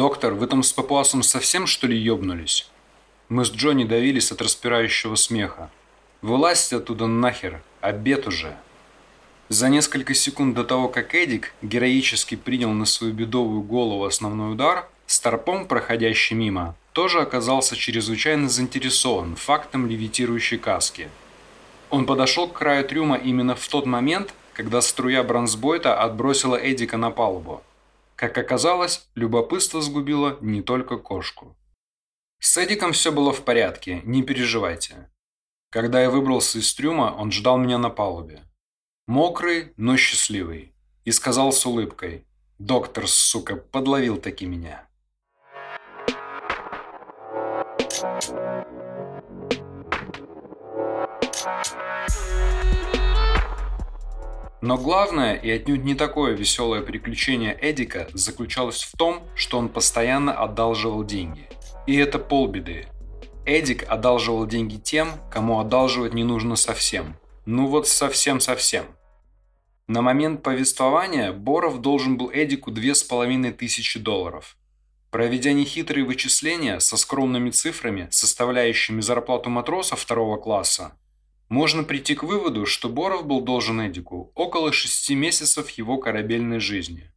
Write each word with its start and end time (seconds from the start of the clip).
«Доктор, 0.00 0.32
вы 0.32 0.46
там 0.46 0.62
с 0.62 0.72
папуасом 0.72 1.22
совсем 1.22 1.66
что 1.66 1.86
ли 1.86 1.94
ёбнулись?» 1.94 2.70
Мы 3.28 3.44
с 3.44 3.50
Джонни 3.50 3.84
давились 3.84 4.32
от 4.32 4.40
распирающего 4.40 5.14
смеха. 5.14 5.68
«Вылазьте 6.22 6.76
оттуда 6.76 7.06
нахер, 7.06 7.60
обед 7.82 8.26
уже!» 8.26 8.56
За 9.50 9.68
несколько 9.68 10.14
секунд 10.14 10.54
до 10.54 10.64
того, 10.64 10.88
как 10.88 11.14
Эдик 11.14 11.52
героически 11.60 12.34
принял 12.34 12.70
на 12.70 12.86
свою 12.86 13.12
бедовую 13.12 13.60
голову 13.60 14.06
основной 14.06 14.52
удар, 14.52 14.88
Старпом, 15.06 15.66
проходящий 15.66 16.34
мимо, 16.34 16.76
тоже 16.94 17.20
оказался 17.20 17.76
чрезвычайно 17.76 18.48
заинтересован 18.48 19.36
фактом 19.36 19.86
левитирующей 19.86 20.56
каски. 20.56 21.10
Он 21.90 22.06
подошел 22.06 22.48
к 22.48 22.54
краю 22.54 22.86
трюма 22.86 23.16
именно 23.16 23.54
в 23.54 23.68
тот 23.68 23.84
момент, 23.84 24.32
когда 24.54 24.80
струя 24.80 25.22
бронзбойта 25.22 26.00
отбросила 26.00 26.56
Эдика 26.56 26.96
на 26.96 27.10
палубу. 27.10 27.62
Как 28.20 28.36
оказалось, 28.36 29.08
любопытство 29.14 29.80
сгубило 29.80 30.36
не 30.42 30.60
только 30.60 30.98
кошку. 30.98 31.56
С 32.38 32.62
Эдиком 32.62 32.92
все 32.92 33.12
было 33.12 33.32
в 33.32 33.46
порядке, 33.46 34.02
не 34.04 34.22
переживайте. 34.22 35.10
Когда 35.70 36.02
я 36.02 36.10
выбрался 36.10 36.58
из 36.58 36.74
трюма, 36.74 37.16
он 37.16 37.32
ждал 37.32 37.56
меня 37.56 37.78
на 37.78 37.88
палубе. 37.88 38.42
Мокрый, 39.06 39.72
но 39.78 39.96
счастливый. 39.96 40.74
И 41.06 41.12
сказал 41.12 41.50
с 41.50 41.64
улыбкой. 41.64 42.26
«Доктор, 42.58 43.08
сука, 43.08 43.56
подловил 43.56 44.18
таки 44.18 44.44
меня». 44.44 44.86
Но 54.62 54.76
главное 54.76 55.34
и 55.34 55.50
отнюдь 55.50 55.84
не 55.84 55.94
такое 55.94 56.34
веселое 56.34 56.82
приключение 56.82 57.56
Эдика 57.60 58.08
заключалось 58.12 58.82
в 58.82 58.96
том, 58.96 59.22
что 59.34 59.58
он 59.58 59.70
постоянно 59.70 60.34
одалживал 60.34 61.02
деньги. 61.02 61.48
И 61.86 61.96
это 61.96 62.18
полбеды. 62.18 62.86
Эдик 63.46 63.84
одалживал 63.88 64.46
деньги 64.46 64.76
тем, 64.76 65.12
кому 65.30 65.60
одалживать 65.60 66.12
не 66.12 66.24
нужно 66.24 66.56
совсем. 66.56 67.16
Ну 67.46 67.66
вот 67.66 67.88
совсем-совсем. 67.88 68.84
На 69.88 70.02
момент 70.02 70.42
повествования 70.42 71.32
Боров 71.32 71.80
должен 71.80 72.16
был 72.16 72.30
Эдику 72.32 72.70
две 72.70 72.94
с 72.94 73.02
половиной 73.02 73.52
тысячи 73.52 73.98
долларов. 73.98 74.56
Проведя 75.10 75.52
нехитрые 75.52 76.04
вычисления 76.04 76.78
со 76.78 76.96
скромными 76.96 77.50
цифрами, 77.50 78.06
составляющими 78.12 79.00
зарплату 79.00 79.50
матроса 79.50 79.96
второго 79.96 80.36
класса, 80.36 80.92
можно 81.50 81.82
прийти 81.82 82.14
к 82.14 82.22
выводу, 82.22 82.64
что 82.64 82.88
Боров 82.88 83.26
был 83.26 83.42
должен 83.42 83.84
Эдику 83.86 84.32
около 84.34 84.72
шести 84.72 85.14
месяцев 85.14 85.68
его 85.70 85.98
корабельной 85.98 86.60
жизни. 86.60 87.10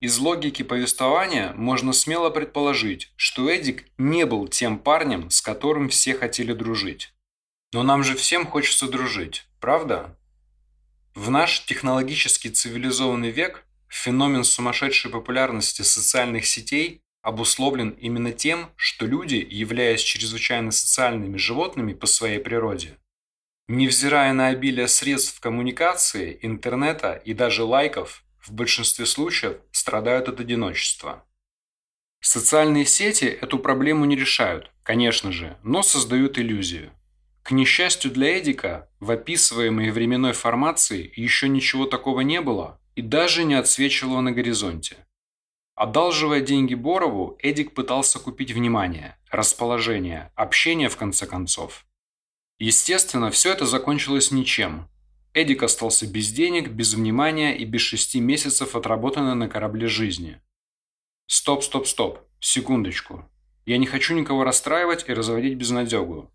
Из 0.00 0.18
логики 0.18 0.62
повествования 0.62 1.52
можно 1.54 1.92
смело 1.92 2.30
предположить, 2.30 3.12
что 3.16 3.50
Эдик 3.50 3.84
не 3.98 4.24
был 4.24 4.48
тем 4.48 4.78
парнем, 4.78 5.28
с 5.28 5.42
которым 5.42 5.90
все 5.90 6.14
хотели 6.14 6.54
дружить. 6.54 7.12
Но 7.74 7.82
нам 7.82 8.02
же 8.02 8.14
всем 8.14 8.46
хочется 8.46 8.88
дружить, 8.88 9.46
правда? 9.60 10.16
В 11.14 11.28
наш 11.28 11.66
технологически 11.66 12.48
цивилизованный 12.48 13.30
век 13.30 13.66
феномен 13.90 14.44
сумасшедшей 14.44 15.10
популярности 15.10 15.82
социальных 15.82 16.46
сетей 16.46 17.02
обусловлен 17.22 17.90
именно 17.90 18.32
тем, 18.32 18.70
что 18.76 19.04
люди, 19.04 19.46
являясь 19.50 20.00
чрезвычайно 20.00 20.70
социальными 20.70 21.36
животными 21.36 21.92
по 21.92 22.06
своей 22.06 22.38
природе, 22.38 22.96
невзирая 23.68 24.32
на 24.32 24.48
обилие 24.48 24.88
средств 24.88 25.38
коммуникации, 25.40 26.38
интернета 26.40 27.14
и 27.14 27.34
даже 27.34 27.64
лайков, 27.64 28.24
в 28.40 28.52
большинстве 28.52 29.04
случаев 29.04 29.58
страдают 29.70 30.28
от 30.28 30.40
одиночества. 30.40 31.26
Социальные 32.22 32.86
сети 32.86 33.24
эту 33.24 33.58
проблему 33.58 34.04
не 34.04 34.16
решают, 34.16 34.70
конечно 34.82 35.32
же, 35.32 35.58
но 35.62 35.82
создают 35.82 36.38
иллюзию. 36.38 36.92
К 37.42 37.52
несчастью 37.52 38.10
для 38.10 38.38
Эдика, 38.38 38.88
в 39.00 39.10
описываемой 39.10 39.90
временной 39.90 40.32
формации 40.32 41.10
еще 41.16 41.48
ничего 41.48 41.86
такого 41.86 42.20
не 42.20 42.40
было 42.40 42.79
и 43.00 43.02
даже 43.02 43.44
не 43.44 43.54
отсвечивало 43.54 44.20
на 44.20 44.30
горизонте. 44.30 45.06
Одалживая 45.74 46.42
деньги 46.42 46.74
Борову, 46.74 47.38
Эдик 47.40 47.72
пытался 47.72 48.18
купить 48.18 48.52
внимание, 48.52 49.16
расположение, 49.30 50.30
общение 50.34 50.90
в 50.90 50.98
конце 50.98 51.26
концов. 51.26 51.86
Естественно, 52.58 53.30
все 53.30 53.54
это 53.54 53.64
закончилось 53.64 54.32
ничем. 54.32 54.86
Эдик 55.32 55.62
остался 55.62 56.06
без 56.06 56.30
денег, 56.30 56.68
без 56.68 56.92
внимания 56.92 57.56
и 57.56 57.64
без 57.64 57.80
шести 57.80 58.20
месяцев 58.20 58.76
отработанной 58.76 59.34
на 59.34 59.48
корабле 59.48 59.86
жизни. 59.86 60.38
Стоп, 61.26 61.64
стоп, 61.64 61.86
стоп, 61.86 62.18
секундочку. 62.38 63.24
Я 63.64 63.78
не 63.78 63.86
хочу 63.86 64.12
никого 64.12 64.44
расстраивать 64.44 65.08
и 65.08 65.14
разводить 65.14 65.56
безнадегу. 65.56 66.30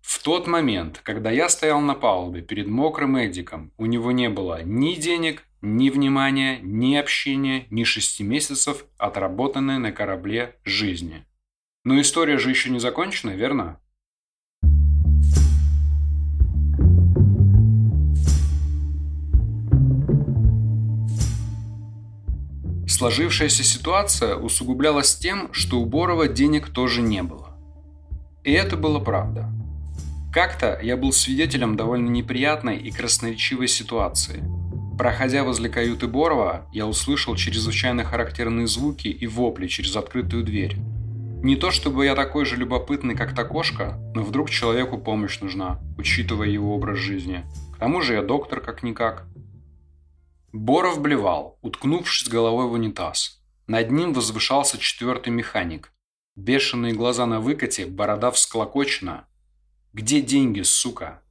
В 0.00 0.22
тот 0.22 0.46
момент, 0.46 1.00
когда 1.02 1.30
я 1.30 1.50
стоял 1.50 1.82
на 1.82 1.94
палубе 1.94 2.40
перед 2.40 2.68
мокрым 2.68 3.18
Эдиком, 3.18 3.74
у 3.76 3.84
него 3.84 4.12
не 4.12 4.30
было 4.30 4.62
ни 4.62 4.94
денег, 4.94 5.45
ни 5.62 5.90
внимания, 5.90 6.60
ни 6.62 6.96
общения, 6.96 7.66
ни 7.70 7.84
шести 7.84 8.22
месяцев 8.22 8.84
отработанной 8.98 9.78
на 9.78 9.92
корабле 9.92 10.56
жизни. 10.64 11.26
Но 11.84 12.00
история 12.00 12.38
же 12.38 12.50
еще 12.50 12.70
не 12.70 12.78
закончена, 12.78 13.30
верно? 13.30 13.80
Сложившаяся 22.88 23.62
ситуация 23.62 24.36
усугублялась 24.36 25.16
тем, 25.16 25.52
что 25.52 25.80
у 25.80 25.86
Борова 25.86 26.28
денег 26.28 26.70
тоже 26.70 27.02
не 27.02 27.22
было. 27.22 27.56
И 28.42 28.52
это 28.52 28.76
было 28.76 29.00
правда. 29.00 29.52
Как-то 30.32 30.78
я 30.82 30.96
был 30.96 31.12
свидетелем 31.12 31.76
довольно 31.76 32.08
неприятной 32.08 32.78
и 32.78 32.90
красноречивой 32.90 33.68
ситуации. 33.68 34.42
Проходя 34.98 35.44
возле 35.44 35.68
каюты 35.68 36.06
Борова, 36.06 36.66
я 36.72 36.86
услышал 36.86 37.36
чрезвычайно 37.36 38.04
характерные 38.04 38.66
звуки 38.66 39.08
и 39.08 39.26
вопли 39.26 39.66
через 39.66 39.94
открытую 39.94 40.42
дверь. 40.42 40.76
Не 41.42 41.56
то 41.56 41.70
чтобы 41.70 42.06
я 42.06 42.14
такой 42.14 42.44
же 42.44 42.56
любопытный, 42.56 43.14
как 43.14 43.34
та 43.34 43.44
кошка, 43.44 43.98
но 44.14 44.22
вдруг 44.22 44.48
человеку 44.50 44.98
помощь 44.98 45.40
нужна, 45.40 45.80
учитывая 45.98 46.48
его 46.48 46.74
образ 46.74 46.98
жизни. 46.98 47.44
К 47.74 47.78
тому 47.78 48.00
же 48.00 48.14
я 48.14 48.22
доктор 48.22 48.60
как-никак. 48.60 49.26
Боров 50.52 51.00
блевал, 51.00 51.58
уткнувшись 51.60 52.28
головой 52.28 52.66
в 52.66 52.72
унитаз. 52.72 53.42
Над 53.66 53.90
ним 53.90 54.14
возвышался 54.14 54.78
четвертый 54.78 55.30
механик. 55.30 55.92
Бешеные 56.36 56.94
глаза 56.94 57.26
на 57.26 57.40
выкате, 57.40 57.84
борода 57.86 58.30
всклокочена, 58.30 59.26
где 59.96 60.20
деньги, 60.20 60.60
сука? 60.60 61.22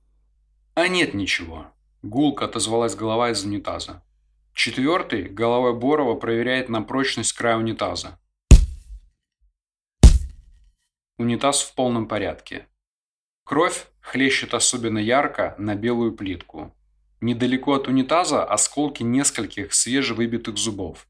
А 0.74 0.88
нет 0.88 1.14
ничего. 1.14 1.68
Гулко 2.06 2.46
отозвалась 2.46 2.94
голова 2.94 3.32
из 3.32 3.44
унитаза. 3.44 4.04
Четвертый, 4.54 5.24
головой 5.24 5.74
Борова, 5.74 6.14
проверяет 6.14 6.70
на 6.70 6.84
прочность 6.84 7.34
края 7.34 7.58
унитаза. 7.58 8.20
Унитаз 11.18 11.64
в 11.64 11.74
полном 11.74 12.08
порядке. 12.08 12.68
Кровь 13.44 13.88
хлещет 14.02 14.54
особенно 14.54 15.00
ярко 15.00 15.56
на 15.58 15.74
белую 15.74 16.16
плитку. 16.16 16.76
Недалеко 17.22 17.74
от 17.74 17.88
унитаза 17.88 18.44
осколки 18.44 19.02
нескольких 19.02 19.74
свежевыбитых 19.74 20.58
зубов. 20.58 21.08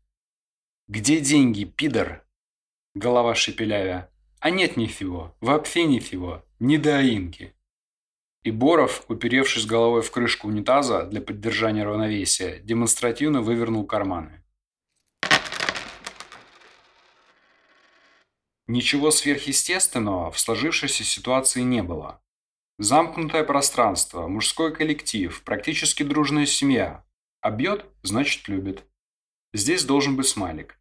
«Где 0.88 1.20
деньги, 1.20 1.66
пидор?» 1.66 2.26
Голова 2.94 3.36
шепелявя. 3.36 4.10
«А 4.40 4.50
нет 4.50 4.78
нифиго, 4.78 5.36
вообще 5.42 5.84
нифиго. 5.84 6.46
Недоимки. 6.60 7.54
И 8.46 8.52
Боров, 8.52 9.04
уперевшись 9.08 9.66
головой 9.66 10.04
в 10.04 10.12
крышку 10.12 10.48
унитаза 10.48 11.08
для 11.08 11.20
поддержания 11.20 11.84
равновесия, 11.84 12.60
демонстративно 12.60 13.42
вывернул 13.42 13.88
карманы. 13.88 14.44
Ничего 18.68 19.10
сверхъестественного 19.10 20.30
в 20.30 20.40
сложившейся 20.40 21.04
ситуации 21.04 21.62
не 21.62 21.82
было. 21.82 22.22
Замкнутое 22.78 23.44
пространство, 23.44 24.28
мужской 24.28 24.72
коллектив, 24.72 25.42
практически 25.44 26.04
дружная 26.04 26.46
семья. 26.46 27.04
А 27.42 27.50
бьет, 27.50 27.88
значит 28.04 28.48
любит. 28.48 28.84
Здесь 29.54 29.84
должен 29.86 30.16
быть 30.16 30.28
смайлик. 30.28 30.80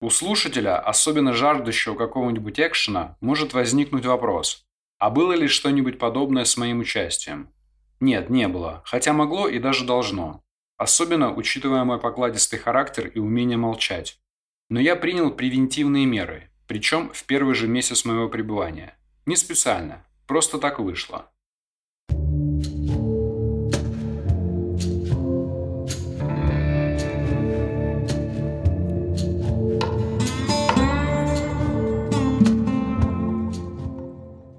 У 0.00 0.08
слушателя, 0.08 0.80
особенно 0.80 1.34
жаждущего 1.34 1.96
какого-нибудь 1.96 2.58
экшена, 2.58 3.18
может 3.20 3.52
возникнуть 3.52 4.06
вопрос– 4.06 4.64
а 4.98 5.10
было 5.10 5.32
ли 5.32 5.48
что-нибудь 5.48 5.98
подобное 5.98 6.44
с 6.44 6.56
моим 6.56 6.80
участием? 6.80 7.52
Нет, 8.00 8.30
не 8.30 8.48
было, 8.48 8.82
хотя 8.84 9.12
могло 9.12 9.48
и 9.48 9.58
даже 9.58 9.84
должно. 9.84 10.42
Особенно 10.76 11.34
учитывая 11.34 11.84
мой 11.84 11.98
покладистый 11.98 12.58
характер 12.58 13.06
и 13.08 13.18
умение 13.18 13.56
молчать. 13.56 14.20
Но 14.68 14.78
я 14.80 14.96
принял 14.96 15.30
превентивные 15.30 16.06
меры, 16.06 16.50
причем 16.66 17.10
в 17.12 17.24
первый 17.24 17.54
же 17.54 17.66
месяц 17.66 18.04
моего 18.04 18.28
пребывания. 18.28 18.96
Не 19.26 19.36
специально, 19.36 20.06
просто 20.26 20.58
так 20.58 20.78
вышло. 20.78 21.30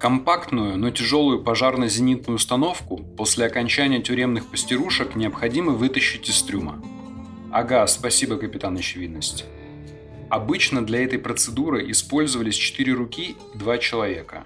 Компактную, 0.00 0.78
но 0.78 0.90
тяжелую 0.90 1.42
пожарно-зенитную 1.42 2.36
установку 2.36 2.96
после 3.18 3.44
окончания 3.44 4.00
тюремных 4.00 4.46
постирушек 4.46 5.14
необходимо 5.14 5.72
вытащить 5.72 6.26
из 6.30 6.42
трюма. 6.42 6.82
Ага, 7.52 7.86
спасибо, 7.86 8.38
капитан 8.38 8.78
Очевидность. 8.78 9.44
Обычно 10.30 10.86
для 10.86 11.04
этой 11.04 11.18
процедуры 11.18 11.90
использовались 11.90 12.54
четыре 12.54 12.94
руки 12.94 13.36
и 13.54 13.58
два 13.58 13.76
человека. 13.76 14.44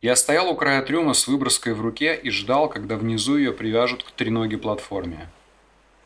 Я 0.00 0.16
стоял 0.16 0.48
у 0.48 0.54
края 0.54 0.80
трюма 0.80 1.12
с 1.12 1.28
выброской 1.28 1.74
в 1.74 1.82
руке 1.82 2.14
и 2.14 2.30
ждал, 2.30 2.70
когда 2.70 2.96
внизу 2.96 3.36
ее 3.36 3.52
привяжут 3.52 4.04
к 4.04 4.12
треногой 4.12 4.58
платформе. 4.58 5.28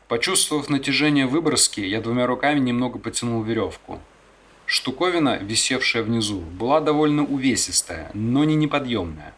Почувствовав 0.09 0.69
натяжение 0.69 1.25
выброски, 1.25 1.79
я 1.79 2.01
двумя 2.01 2.27
руками 2.27 2.59
немного 2.59 2.99
потянул 2.99 3.41
веревку. 3.43 4.01
Штуковина, 4.65 5.37
висевшая 5.37 6.03
внизу, 6.03 6.39
была 6.39 6.81
довольно 6.81 7.23
увесистая, 7.23 8.09
но 8.13 8.43
не 8.43 8.55
неподъемная. 8.55 9.33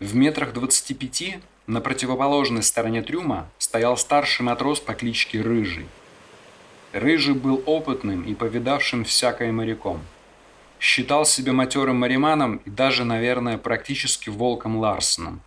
В 0.00 0.14
метрах 0.14 0.52
25 0.52 1.38
на 1.66 1.80
противоположной 1.80 2.62
стороне 2.62 3.02
трюма 3.02 3.48
стоял 3.58 3.96
старший 3.96 4.44
матрос 4.44 4.80
по 4.80 4.94
кличке 4.94 5.40
Рыжий– 5.40 5.86
Рыжий 6.94 7.34
был 7.34 7.60
опытным 7.66 8.22
и 8.22 8.34
повидавшим 8.36 9.02
всякое 9.02 9.50
моряком. 9.50 10.00
Считал 10.78 11.26
себя 11.26 11.52
матерым 11.52 11.96
мариманом 11.96 12.58
и 12.64 12.70
даже, 12.70 13.04
наверное, 13.04 13.58
практически 13.58 14.30
волком 14.30 14.76
Ларсоном. 14.76 15.40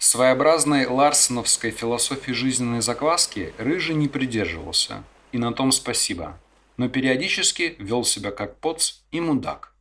Своеобразной 0.00 0.86
ларсоновской 0.86 1.70
философии 1.70 2.32
жизненной 2.32 2.80
закваски 2.80 3.54
Рыжий 3.56 3.94
не 3.94 4.08
придерживался, 4.08 5.04
и 5.30 5.38
на 5.38 5.52
том 5.52 5.70
спасибо, 5.70 6.36
но 6.78 6.88
периодически 6.88 7.76
вел 7.78 8.04
себя 8.04 8.30
как 8.30 8.60
поц 8.60 9.00
и 9.10 9.20
мудак. 9.20 9.74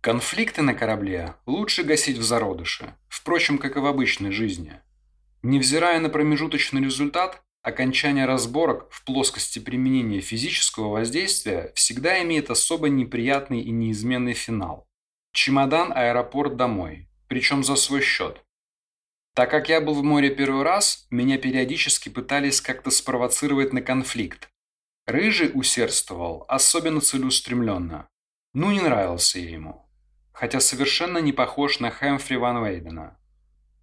Конфликты 0.00 0.62
на 0.62 0.74
корабле 0.74 1.36
лучше 1.46 1.84
гасить 1.84 2.18
в 2.18 2.22
зародыше, 2.24 2.96
впрочем, 3.08 3.58
как 3.58 3.76
и 3.76 3.80
в 3.80 3.86
обычной 3.86 4.32
жизни. 4.32 4.80
Невзирая 5.42 6.00
на 6.00 6.08
промежуточный 6.08 6.82
результат, 6.82 7.44
Окончание 7.62 8.24
разборок 8.24 8.86
в 8.90 9.04
плоскости 9.04 9.58
применения 9.58 10.20
физического 10.20 10.88
воздействия 10.88 11.72
всегда 11.74 12.22
имеет 12.22 12.50
особо 12.50 12.88
неприятный 12.88 13.60
и 13.60 13.70
неизменный 13.70 14.32
финал. 14.32 14.88
Чемодан, 15.32 15.92
аэропорт, 15.92 16.56
домой. 16.56 17.08
Причем 17.26 17.64
за 17.64 17.76
свой 17.76 18.00
счет. 18.00 18.42
Так 19.34 19.50
как 19.50 19.68
я 19.68 19.80
был 19.80 19.94
в 19.94 20.02
море 20.02 20.30
первый 20.30 20.62
раз, 20.62 21.06
меня 21.10 21.36
периодически 21.36 22.08
пытались 22.08 22.60
как-то 22.60 22.90
спровоцировать 22.90 23.72
на 23.72 23.82
конфликт. 23.82 24.48
Рыжий 25.08 25.50
усердствовал, 25.54 26.44
особенно 26.48 27.00
целеустремленно. 27.00 28.06
Ну, 28.52 28.70
не 28.70 28.82
нравился 28.82 29.38
я 29.38 29.48
ему. 29.48 29.88
Хотя 30.32 30.60
совершенно 30.60 31.16
не 31.16 31.32
похож 31.32 31.80
на 31.80 31.90
Хэмфри 31.90 32.36
Ван 32.36 32.62
Вейдена. 32.62 33.18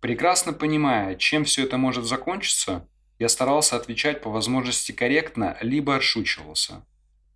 Прекрасно 0.01 0.53
понимая, 0.53 1.15
чем 1.15 1.43
все 1.43 1.63
это 1.63 1.77
может 1.77 2.05
закончиться, 2.05 2.87
я 3.17 3.27
старался 3.27 3.75
отвечать 3.75 4.21
по 4.21 4.29
возможности 4.29 4.91
корректно, 4.91 5.57
либо 5.61 5.95
отшучивался. 5.95 6.85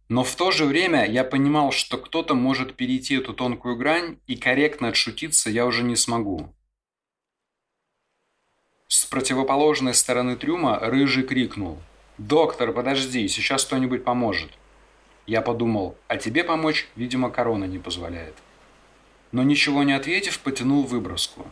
Но 0.08 0.24
в 0.24 0.36
то 0.36 0.52
же 0.52 0.66
время 0.66 1.10
я 1.10 1.24
понимал, 1.24 1.72
что 1.72 1.98
кто-то 1.98 2.36
может 2.36 2.76
перейти 2.76 3.16
эту 3.16 3.34
тонкую 3.34 3.76
грань, 3.76 4.20
и 4.28 4.36
корректно 4.36 4.90
отшутиться 4.90 5.50
я 5.50 5.66
уже 5.66 5.82
не 5.82 5.96
смогу. 5.96 6.54
С 8.88 9.08
противоположной 9.08 9.96
стороны 9.96 10.36
трюма 10.36 10.78
Рыжий 10.80 11.24
крикнул. 11.24 11.80
«Доктор, 12.20 12.74
подожди, 12.74 13.30
сейчас 13.30 13.64
кто-нибудь 13.64 14.04
поможет». 14.04 14.52
Я 15.26 15.42
подумал, 15.42 15.96
а 16.10 16.18
тебе 16.18 16.44
помочь, 16.44 16.90
видимо, 16.98 17.30
корона 17.30 17.64
не 17.64 17.80
позволяет. 17.80 18.36
Но 19.32 19.42
ничего 19.42 19.84
не 19.84 19.94
ответив, 19.94 20.38
потянул 20.40 20.84
выброску. 20.84 21.48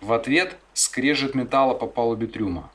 В 0.00 0.14
ответ 0.14 0.56
скрежет 0.72 1.34
металла 1.34 1.74
по 1.74 1.86
палубе 1.86 2.26
трюма. 2.26 2.70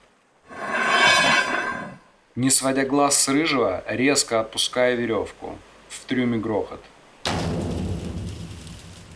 Не 2.36 2.52
сводя 2.52 2.86
глаз 2.86 3.18
с 3.18 3.28
рыжего, 3.28 3.84
резко 3.88 4.40
отпуская 4.40 4.94
веревку. 4.94 5.58
В 5.90 6.06
трюме 6.06 6.38
грохот. 6.38 6.84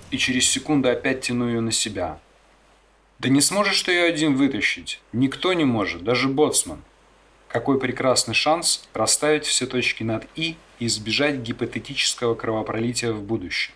И 0.09 0.17
через 0.17 0.49
секунду 0.49 0.89
опять 0.89 1.21
тяну 1.21 1.47
ее 1.49 1.61
на 1.61 1.71
себя. 1.71 2.19
Да 3.19 3.29
не 3.29 3.41
сможешь 3.41 3.83
ты 3.83 3.91
ее 3.91 4.05
один 4.05 4.35
вытащить. 4.35 5.01
Никто 5.13 5.53
не 5.53 5.65
может, 5.65 6.03
даже 6.03 6.27
боцман. 6.27 6.81
Какой 7.47 7.79
прекрасный 7.79 8.33
шанс 8.33 8.87
расставить 8.93 9.45
все 9.45 9.65
точки 9.65 10.03
над 10.03 10.27
«и» 10.35 10.57
и 10.79 10.85
избежать 10.87 11.37
гипотетического 11.37 12.35
кровопролития 12.35 13.11
в 13.13 13.23
будущем. 13.23 13.73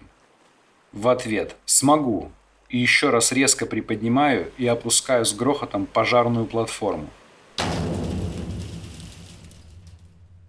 В 0.92 1.08
ответ 1.08 1.56
«смогу» 1.66 2.32
и 2.70 2.78
еще 2.78 3.10
раз 3.10 3.32
резко 3.32 3.66
приподнимаю 3.66 4.52
и 4.58 4.68
опускаю 4.68 5.26
с 5.26 5.34
грохотом 5.34 5.86
пожарную 5.86 6.46
платформу. 6.46 7.10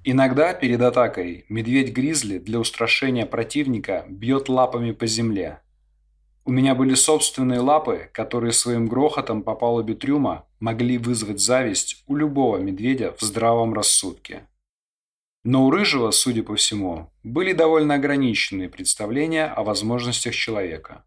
Иногда 0.04 0.52
перед 0.52 0.80
атакой 0.80 1.44
медведь-гризли 1.48 2.38
для 2.38 2.58
устрашения 2.58 3.24
противника 3.24 4.04
бьет 4.08 4.48
лапами 4.48 4.90
по 4.90 5.06
земле. 5.06 5.60
У 6.44 6.50
меня 6.50 6.74
были 6.74 6.94
собственные 6.94 7.60
лапы, 7.60 8.10
которые 8.12 8.52
своим 8.52 8.86
грохотом 8.86 9.42
по 9.42 9.54
палубе 9.54 9.94
трюма 9.94 10.46
могли 10.60 10.98
вызвать 10.98 11.40
зависть 11.40 12.02
у 12.06 12.16
любого 12.16 12.58
медведя 12.58 13.14
в 13.16 13.20
здравом 13.20 13.74
рассудке. 13.74 14.48
Но 15.44 15.66
у 15.66 15.70
Рыжего, 15.70 16.10
судя 16.10 16.42
по 16.42 16.56
всему, 16.56 17.10
были 17.22 17.52
довольно 17.52 17.94
ограниченные 17.94 18.68
представления 18.68 19.46
о 19.46 19.62
возможностях 19.62 20.34
человека. 20.34 21.04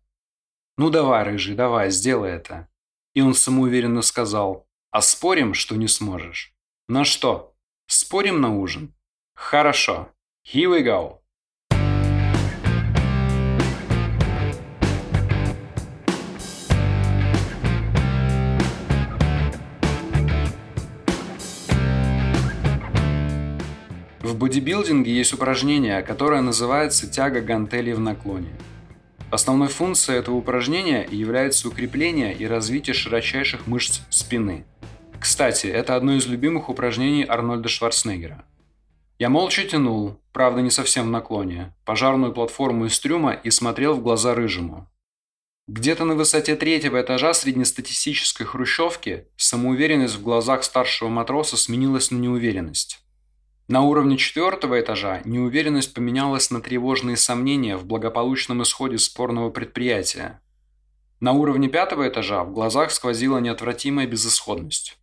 «Ну 0.78 0.90
давай, 0.90 1.24
Рыжий, 1.24 1.56
давай, 1.56 1.90
сделай 1.90 2.32
это». 2.32 2.68
И 3.14 3.22
он 3.22 3.34
самоуверенно 3.34 4.02
сказал, 4.02 4.68
«А 4.92 5.02
спорим, 5.02 5.54
что 5.54 5.76
не 5.76 5.88
сможешь?» 5.88 6.54
«На 6.88 7.04
что?» 7.06 7.56
Спорим 7.88 8.42
на 8.42 8.58
ужин? 8.58 8.96
Хорошо. 9.36 10.10
Here 10.44 10.70
we 10.70 10.84
go. 10.84 11.20
В 24.36 24.38
бодибилдинге 24.38 25.16
есть 25.16 25.34
упражнение, 25.34 26.02
которое 26.02 26.42
называется 26.42 27.10
тяга 27.10 27.40
гантелей 27.40 27.94
в 27.94 28.02
наклоне. 28.02 28.50
Основной 29.32 29.70
функцией 29.70 30.20
этого 30.20 30.36
упражнения 30.36 31.08
является 31.10 31.70
укрепление 31.70 32.36
и 32.36 32.46
развитие 32.46 32.94
широчайших 32.94 33.66
мышц 33.66 34.02
спины– 34.10 34.66
кстати, 35.26 35.66
это 35.66 35.96
одно 35.96 36.14
из 36.14 36.28
любимых 36.28 36.70
упражнений 36.70 37.26
Арнольда 37.28 37.68
Шварценеггера. 37.68 38.46
Я 39.18 39.30
молча 39.30 39.64
тянул, 39.64 40.22
правда 40.32 40.62
не 40.62 40.70
совсем 40.70 41.08
в 41.08 41.10
наклоне, 41.10 41.74
пожарную 41.84 42.32
платформу 42.32 42.86
из 42.86 43.00
трюма 43.00 43.34
и 43.34 43.50
смотрел 43.50 43.96
в 43.96 44.04
глаза 44.04 44.36
рыжему. 44.36 44.88
Где-то 45.68 46.06
на 46.06 46.14
высоте 46.14 46.56
третьего 46.56 47.02
этажа 47.02 47.34
среднестатистической 47.34 48.46
хрущевки 48.46 49.26
самоуверенность 49.36 50.16
в 50.16 50.22
глазах 50.22 50.64
старшего 50.64 51.10
матроса 51.10 51.58
сменилась 51.58 52.12
на 52.12 52.18
неуверенность. 52.18 53.05
На 53.68 53.82
уровне 53.82 54.16
четвертого 54.16 54.80
этажа 54.80 55.22
неуверенность 55.26 55.96
поменялась 55.96 56.52
на 56.52 56.62
тревожные 56.62 57.18
сомнения 57.18 57.78
в 57.78 57.86
благополучном 57.86 58.62
исходе 58.62 59.00
спорного 59.00 59.50
предприятия. 59.50 60.40
На 61.20 61.32
уровне 61.32 61.68
пятого 61.68 62.08
этажа 62.08 62.44
в 62.44 62.54
глазах 62.54 62.92
сквозила 62.92 63.40
неотвратимая 63.40 64.06
безысходность. 64.06 65.00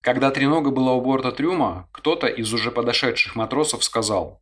Когда 0.00 0.30
тренога 0.30 0.70
была 0.70 0.94
у 0.94 1.02
борта 1.02 1.32
трюма, 1.32 1.90
кто-то 1.92 2.28
из 2.28 2.54
уже 2.54 2.70
подошедших 2.70 3.36
матросов 3.36 3.84
сказал 3.84 4.40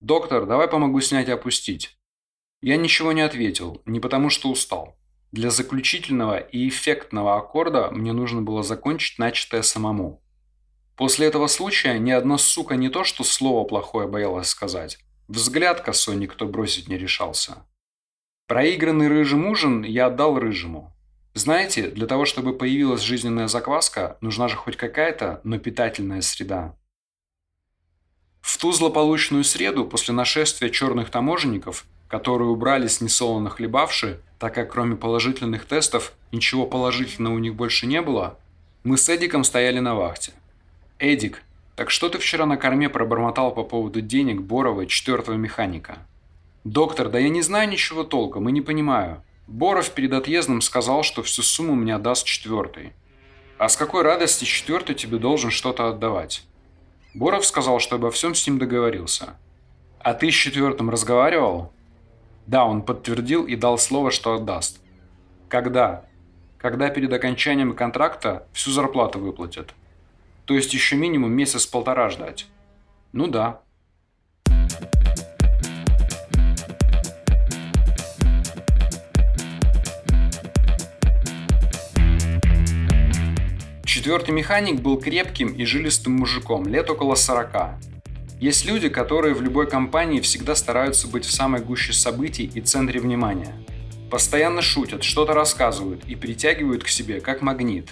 «Доктор, 0.00 0.44
давай 0.44 0.68
помогу 0.68 1.00
снять 1.00 1.28
и 1.28 1.32
опустить». 1.32 1.96
Я 2.60 2.76
ничего 2.76 3.12
не 3.12 3.22
ответил, 3.22 3.80
не 3.86 4.00
потому 4.00 4.28
что 4.28 4.50
устал. 4.50 4.98
Для 5.32 5.50
заключительного 5.50 6.38
и 6.38 6.68
эффектного 6.68 7.36
аккорда 7.36 7.90
мне 7.90 8.12
нужно 8.12 8.42
было 8.42 8.62
закончить 8.62 9.18
начатое 9.18 9.62
самому. 9.62 10.23
После 10.96 11.26
этого 11.26 11.46
случая 11.46 11.98
ни 11.98 12.10
одна 12.10 12.38
сука 12.38 12.76
не 12.76 12.88
то 12.88 13.04
что 13.04 13.24
слово 13.24 13.66
плохое 13.66 14.06
боялась 14.06 14.48
сказать, 14.48 14.98
взгляд 15.28 15.80
косой 15.80 16.16
никто 16.16 16.46
бросить 16.46 16.88
не 16.88 16.96
решался. 16.96 17.66
Проигранный 18.46 19.08
рыжим 19.08 19.46
ужин 19.46 19.82
я 19.82 20.06
отдал 20.06 20.38
рыжему, 20.38 20.94
знаете, 21.34 21.88
для 21.88 22.06
того, 22.06 22.26
чтобы 22.26 22.56
появилась 22.56 23.00
жизненная 23.00 23.48
закваска, 23.48 24.16
нужна 24.20 24.46
же 24.46 24.54
хоть 24.54 24.76
какая-то, 24.76 25.40
но 25.42 25.58
питательная 25.58 26.20
среда. 26.20 26.76
В 28.40 28.56
ту 28.56 28.70
злополучную 28.70 29.42
среду 29.42 29.84
после 29.84 30.14
нашествия 30.14 30.70
черных 30.70 31.10
таможенников, 31.10 31.86
которые 32.06 32.50
убрались 32.50 33.00
несолоно 33.00 33.50
хлебавши, 33.50 34.20
так 34.38 34.54
как 34.54 34.70
кроме 34.70 34.94
положительных 34.94 35.64
тестов 35.64 36.12
ничего 36.30 36.66
положительного 36.66 37.34
у 37.34 37.38
них 37.38 37.56
больше 37.56 37.86
не 37.88 38.00
было, 38.00 38.38
мы 38.84 38.96
с 38.96 39.08
Эдиком 39.08 39.42
стояли 39.42 39.80
на 39.80 39.96
вахте. 39.96 40.34
«Эдик, 40.98 41.42
так 41.76 41.90
что 41.90 42.08
ты 42.08 42.18
вчера 42.18 42.46
на 42.46 42.56
корме 42.56 42.88
пробормотал 42.88 43.52
по 43.52 43.64
поводу 43.64 44.00
денег 44.00 44.42
Борова 44.42 44.82
и 44.82 44.88
четвертого 44.88 45.36
механика?» 45.36 45.98
Доктор, 46.64 47.10
да 47.10 47.18
я 47.18 47.28
не 47.28 47.42
знаю 47.42 47.68
ничего 47.68 48.04
толком 48.04 48.48
и 48.48 48.52
не 48.52 48.62
понимаю. 48.62 49.22
Боров 49.46 49.90
перед 49.90 50.14
отъездом 50.14 50.62
сказал, 50.62 51.02
что 51.02 51.22
всю 51.22 51.42
сумму 51.42 51.74
мне 51.74 51.94
отдаст 51.94 52.24
четвертый. 52.24 52.94
А 53.58 53.68
с 53.68 53.76
какой 53.76 54.02
радости 54.02 54.44
четвертый 54.44 54.94
тебе 54.94 55.18
должен 55.18 55.50
что-то 55.50 55.88
отдавать? 55.88 56.46
Боров 57.12 57.44
сказал, 57.44 57.80
что 57.80 57.96
обо 57.96 58.10
всем 58.10 58.34
с 58.34 58.46
ним 58.46 58.58
договорился. 58.58 59.36
А 60.00 60.14
ты 60.14 60.30
с 60.30 60.34
четвертым 60.34 60.88
разговаривал? 60.88 61.70
Да, 62.46 62.64
он 62.64 62.80
подтвердил 62.80 63.44
и 63.46 63.56
дал 63.56 63.76
слово, 63.76 64.10
что 64.10 64.32
отдаст. 64.32 64.80
Когда? 65.50 66.06
Когда 66.56 66.88
перед 66.88 67.12
окончанием 67.12 67.74
контракта 67.74 68.46
всю 68.54 68.70
зарплату 68.70 69.18
выплатят. 69.18 69.74
То 70.44 70.54
есть 70.54 70.74
еще 70.74 70.96
минимум 70.96 71.32
месяц-полтора 71.32 72.10
ждать. 72.10 72.46
Ну 73.12 73.28
да. 73.28 73.60
Четвертый 83.86 84.32
механик 84.32 84.80
был 84.80 85.00
крепким 85.00 85.54
и 85.54 85.64
жилистым 85.64 86.14
мужиком, 86.14 86.66
лет 86.66 86.90
около 86.90 87.14
40. 87.14 87.76
Есть 88.38 88.66
люди, 88.66 88.90
которые 88.90 89.32
в 89.32 89.40
любой 89.40 89.66
компании 89.66 90.20
всегда 90.20 90.54
стараются 90.54 91.08
быть 91.08 91.24
в 91.24 91.32
самой 91.32 91.62
гуще 91.62 91.94
событий 91.94 92.50
и 92.52 92.60
центре 92.60 93.00
внимания. 93.00 93.54
Постоянно 94.10 94.60
шутят, 94.60 95.02
что-то 95.02 95.32
рассказывают 95.32 96.04
и 96.06 96.14
притягивают 96.16 96.84
к 96.84 96.88
себе 96.88 97.22
как 97.22 97.40
магнит. 97.40 97.88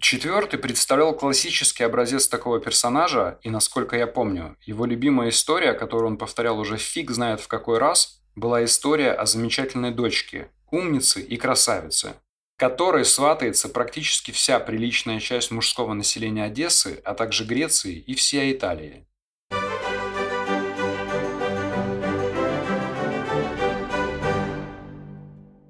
Четвертый 0.00 0.58
представлял 0.58 1.14
классический 1.14 1.84
образец 1.84 2.26
такого 2.26 2.58
персонажа, 2.58 3.38
и, 3.42 3.50
насколько 3.50 3.96
я 3.96 4.06
помню, 4.06 4.56
его 4.62 4.86
любимая 4.86 5.28
история, 5.28 5.74
которую 5.74 6.12
он 6.12 6.16
повторял 6.16 6.58
уже 6.58 6.78
фиг 6.78 7.10
знает 7.10 7.40
в 7.40 7.48
какой 7.48 7.78
раз, 7.78 8.22
была 8.34 8.64
история 8.64 9.12
о 9.12 9.26
замечательной 9.26 9.90
дочке, 9.90 10.50
умнице 10.70 11.20
и 11.20 11.36
красавице, 11.36 12.14
которой 12.56 13.04
сватается 13.04 13.68
практически 13.68 14.30
вся 14.30 14.58
приличная 14.58 15.20
часть 15.20 15.50
мужского 15.50 15.92
населения 15.92 16.44
Одессы, 16.44 17.02
а 17.04 17.12
также 17.12 17.44
Греции 17.44 17.94
и 17.98 18.14
всей 18.14 18.54
Италии. 18.54 19.06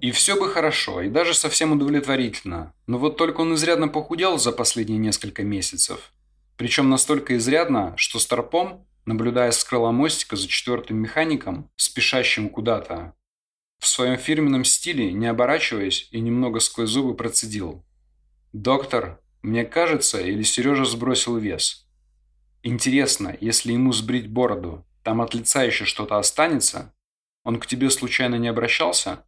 И 0.00 0.12
все 0.12 0.40
бы 0.40 0.48
хорошо, 0.48 1.02
и 1.02 1.10
даже 1.10 1.34
совсем 1.34 1.72
удовлетворительно. 1.72 2.72
Но 2.86 2.98
вот 2.98 3.18
только 3.18 3.42
он 3.42 3.54
изрядно 3.54 3.88
похудел 3.88 4.38
за 4.38 4.50
последние 4.50 4.98
несколько 4.98 5.42
месяцев. 5.42 6.12
Причем 6.56 6.88
настолько 6.88 7.36
изрядно, 7.36 7.94
что 7.96 8.18
Старпом, 8.18 8.86
наблюдая 9.04 9.50
с 9.50 9.62
крыла 9.62 9.92
мостика 9.92 10.36
за 10.36 10.48
четвертым 10.48 10.98
механиком, 10.98 11.70
спешащим 11.76 12.48
куда-то, 12.48 13.14
в 13.78 13.86
своем 13.86 14.16
фирменном 14.16 14.64
стиле, 14.64 15.12
не 15.12 15.26
оборачиваясь 15.26 16.08
и 16.10 16.20
немного 16.20 16.60
сквозь 16.60 16.90
зубы 16.90 17.14
процедил. 17.14 17.84
«Доктор, 18.52 19.20
мне 19.42 19.64
кажется, 19.64 20.20
или 20.20 20.42
Сережа 20.42 20.84
сбросил 20.84 21.36
вес? 21.36 21.86
Интересно, 22.62 23.36
если 23.40 23.72
ему 23.72 23.92
сбрить 23.92 24.28
бороду, 24.28 24.86
там 25.02 25.20
от 25.20 25.34
лица 25.34 25.62
еще 25.62 25.84
что-то 25.84 26.18
останется? 26.18 26.94
Он 27.42 27.60
к 27.60 27.66
тебе 27.66 27.90
случайно 27.90 28.36
не 28.36 28.48
обращался?» 28.48 29.24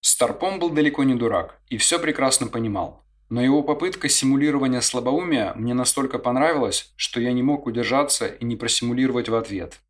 Старпом 0.00 0.58
был 0.58 0.70
далеко 0.70 1.04
не 1.04 1.14
дурак 1.14 1.60
и 1.68 1.76
все 1.78 1.98
прекрасно 1.98 2.46
понимал. 2.46 3.04
Но 3.28 3.42
его 3.42 3.62
попытка 3.62 4.08
симулирования 4.08 4.80
слабоумия 4.80 5.52
мне 5.54 5.74
настолько 5.74 6.18
понравилась, 6.18 6.92
что 6.96 7.20
я 7.20 7.32
не 7.32 7.42
мог 7.42 7.66
удержаться 7.66 8.26
и 8.26 8.44
не 8.44 8.56
просимулировать 8.56 9.28
в 9.28 9.34
ответ. 9.34 9.80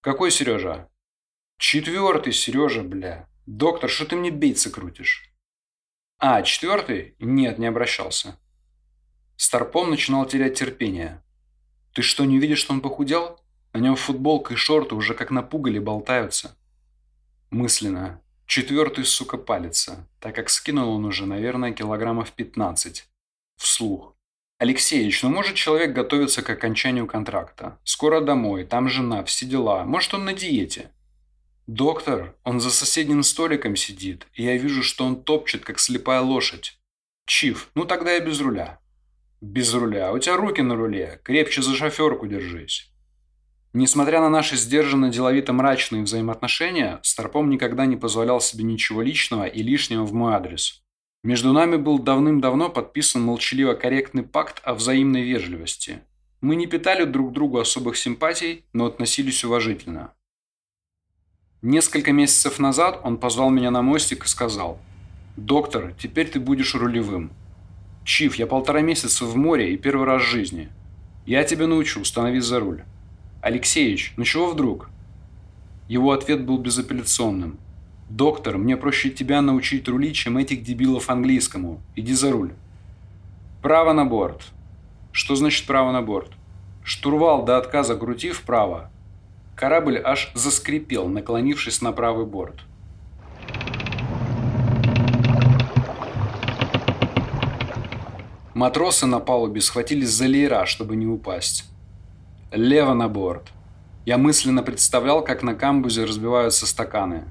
«Какой 0.00 0.30
Сережа?» 0.30 0.88
Четвертый, 1.58 2.32
Сережа, 2.32 2.82
бля. 2.82 3.28
Доктор, 3.46 3.88
что 3.88 4.06
ты 4.06 4.16
мне 4.16 4.30
бейцы 4.30 4.70
крутишь? 4.70 5.32
А, 6.18 6.42
четвертый? 6.42 7.14
Нет, 7.18 7.58
не 7.58 7.66
обращался. 7.66 8.38
Старпом 9.36 9.90
начинал 9.90 10.26
терять 10.26 10.58
терпение. 10.58 11.22
Ты 11.92 12.02
что, 12.02 12.24
не 12.24 12.38
видишь, 12.38 12.58
что 12.58 12.72
он 12.72 12.80
похудел? 12.80 13.40
На 13.72 13.78
нем 13.78 13.96
футболка 13.96 14.54
и 14.54 14.56
шорты 14.56 14.94
уже 14.94 15.14
как 15.14 15.30
на 15.30 15.42
пугале 15.42 15.80
болтаются. 15.80 16.56
Мысленно. 17.50 18.20
Четвертый, 18.46 19.04
сука, 19.04 19.38
палится, 19.38 20.08
так 20.20 20.34
как 20.34 20.50
скинул 20.50 20.94
он 20.94 21.04
уже, 21.04 21.26
наверное, 21.26 21.72
килограммов 21.72 22.32
15. 22.32 23.08
Вслух. 23.56 24.14
Алексеевич, 24.58 25.22
ну 25.22 25.30
может 25.30 25.54
человек 25.54 25.92
готовится 25.92 26.42
к 26.42 26.50
окончанию 26.50 27.06
контракта. 27.06 27.78
Скоро 27.84 28.20
домой, 28.20 28.64
там 28.64 28.88
жена, 28.88 29.24
все 29.24 29.46
дела. 29.46 29.84
Может 29.84 30.14
он 30.14 30.24
на 30.24 30.32
диете. 30.32 30.90
«Доктор, 31.66 32.36
он 32.44 32.60
за 32.60 32.70
соседним 32.70 33.22
столиком 33.22 33.74
сидит, 33.74 34.26
и 34.34 34.42
я 34.42 34.54
вижу, 34.58 34.82
что 34.82 35.06
он 35.06 35.22
топчет, 35.24 35.64
как 35.64 35.78
слепая 35.78 36.20
лошадь. 36.20 36.78
Чиф, 37.24 37.70
ну 37.74 37.86
тогда 37.86 38.12
я 38.12 38.20
без 38.20 38.40
руля». 38.40 38.80
«Без 39.40 39.72
руля? 39.72 40.12
У 40.12 40.18
тебя 40.18 40.36
руки 40.36 40.60
на 40.60 40.74
руле. 40.74 41.20
Крепче 41.24 41.62
за 41.62 41.74
шоферку 41.74 42.26
держись». 42.26 42.90
Несмотря 43.76 44.20
на 44.20 44.28
наши 44.28 44.56
сдержанно 44.56 45.10
деловито-мрачные 45.10 46.04
взаимоотношения, 46.04 47.00
Старпом 47.02 47.50
никогда 47.50 47.86
не 47.86 47.96
позволял 47.96 48.40
себе 48.40 48.62
ничего 48.62 49.02
личного 49.02 49.46
и 49.46 49.64
лишнего 49.64 50.04
в 50.04 50.14
мой 50.14 50.34
адрес. 50.34 50.84
Между 51.24 51.52
нами 51.52 51.74
был 51.74 51.98
давным-давно 51.98 52.68
подписан 52.68 53.22
молчаливо-корректный 53.24 54.22
пакт 54.22 54.60
о 54.62 54.74
взаимной 54.74 55.22
вежливости. 55.22 55.98
Мы 56.40 56.54
не 56.54 56.68
питали 56.68 57.02
друг 57.02 57.32
другу 57.32 57.58
особых 57.58 57.96
симпатий, 57.96 58.64
но 58.72 58.86
относились 58.86 59.42
уважительно. 59.42 60.12
Несколько 61.60 62.12
месяцев 62.12 62.60
назад 62.60 63.00
он 63.02 63.16
позвал 63.18 63.50
меня 63.50 63.72
на 63.72 63.82
мостик 63.82 64.26
и 64.26 64.28
сказал, 64.28 64.78
«Доктор, 65.36 65.94
теперь 65.98 66.30
ты 66.30 66.38
будешь 66.38 66.76
рулевым. 66.76 67.32
Чиф, 68.04 68.36
я 68.36 68.46
полтора 68.46 68.82
месяца 68.82 69.24
в 69.24 69.34
море 69.36 69.74
и 69.74 69.76
первый 69.76 70.06
раз 70.06 70.22
в 70.22 70.26
жизни. 70.26 70.68
Я 71.26 71.42
тебя 71.42 71.66
научу, 71.66 72.04
становись 72.04 72.44
за 72.44 72.60
руль». 72.60 72.84
«Алексеич, 73.44 74.14
ну 74.16 74.24
чего 74.24 74.48
вдруг?» 74.48 74.88
Его 75.86 76.12
ответ 76.12 76.46
был 76.46 76.56
безапелляционным. 76.56 77.58
«Доктор, 78.08 78.56
мне 78.56 78.74
проще 78.78 79.10
тебя 79.10 79.42
научить 79.42 79.86
рулить, 79.86 80.16
чем 80.16 80.38
этих 80.38 80.62
дебилов 80.62 81.10
английскому. 81.10 81.82
Иди 81.94 82.14
за 82.14 82.32
руль». 82.32 82.54
«Право 83.60 83.92
на 83.92 84.06
борт». 84.06 84.46
«Что 85.12 85.36
значит 85.36 85.66
право 85.66 85.92
на 85.92 86.00
борт?» 86.00 86.30
«Штурвал 86.84 87.44
до 87.44 87.58
отказа 87.58 87.96
крути 87.96 88.30
вправо, 88.30 88.90
Корабль 89.54 90.00
аж 90.02 90.32
заскрипел, 90.34 91.06
наклонившись 91.08 91.82
на 91.82 91.92
правый 91.92 92.24
борт. 92.24 92.62
Матросы 98.54 99.04
на 99.04 99.20
палубе 99.20 99.60
схватились 99.60 100.08
за 100.08 100.24
леера, 100.24 100.64
чтобы 100.64 100.96
не 100.96 101.06
упасть. 101.06 101.73
Лево 102.54 102.94
на 102.94 103.08
борт. 103.08 103.50
Я 104.06 104.16
мысленно 104.16 104.62
представлял, 104.62 105.24
как 105.24 105.42
на 105.42 105.56
камбузе 105.56 106.04
разбиваются 106.04 106.66
стаканы. 106.66 107.24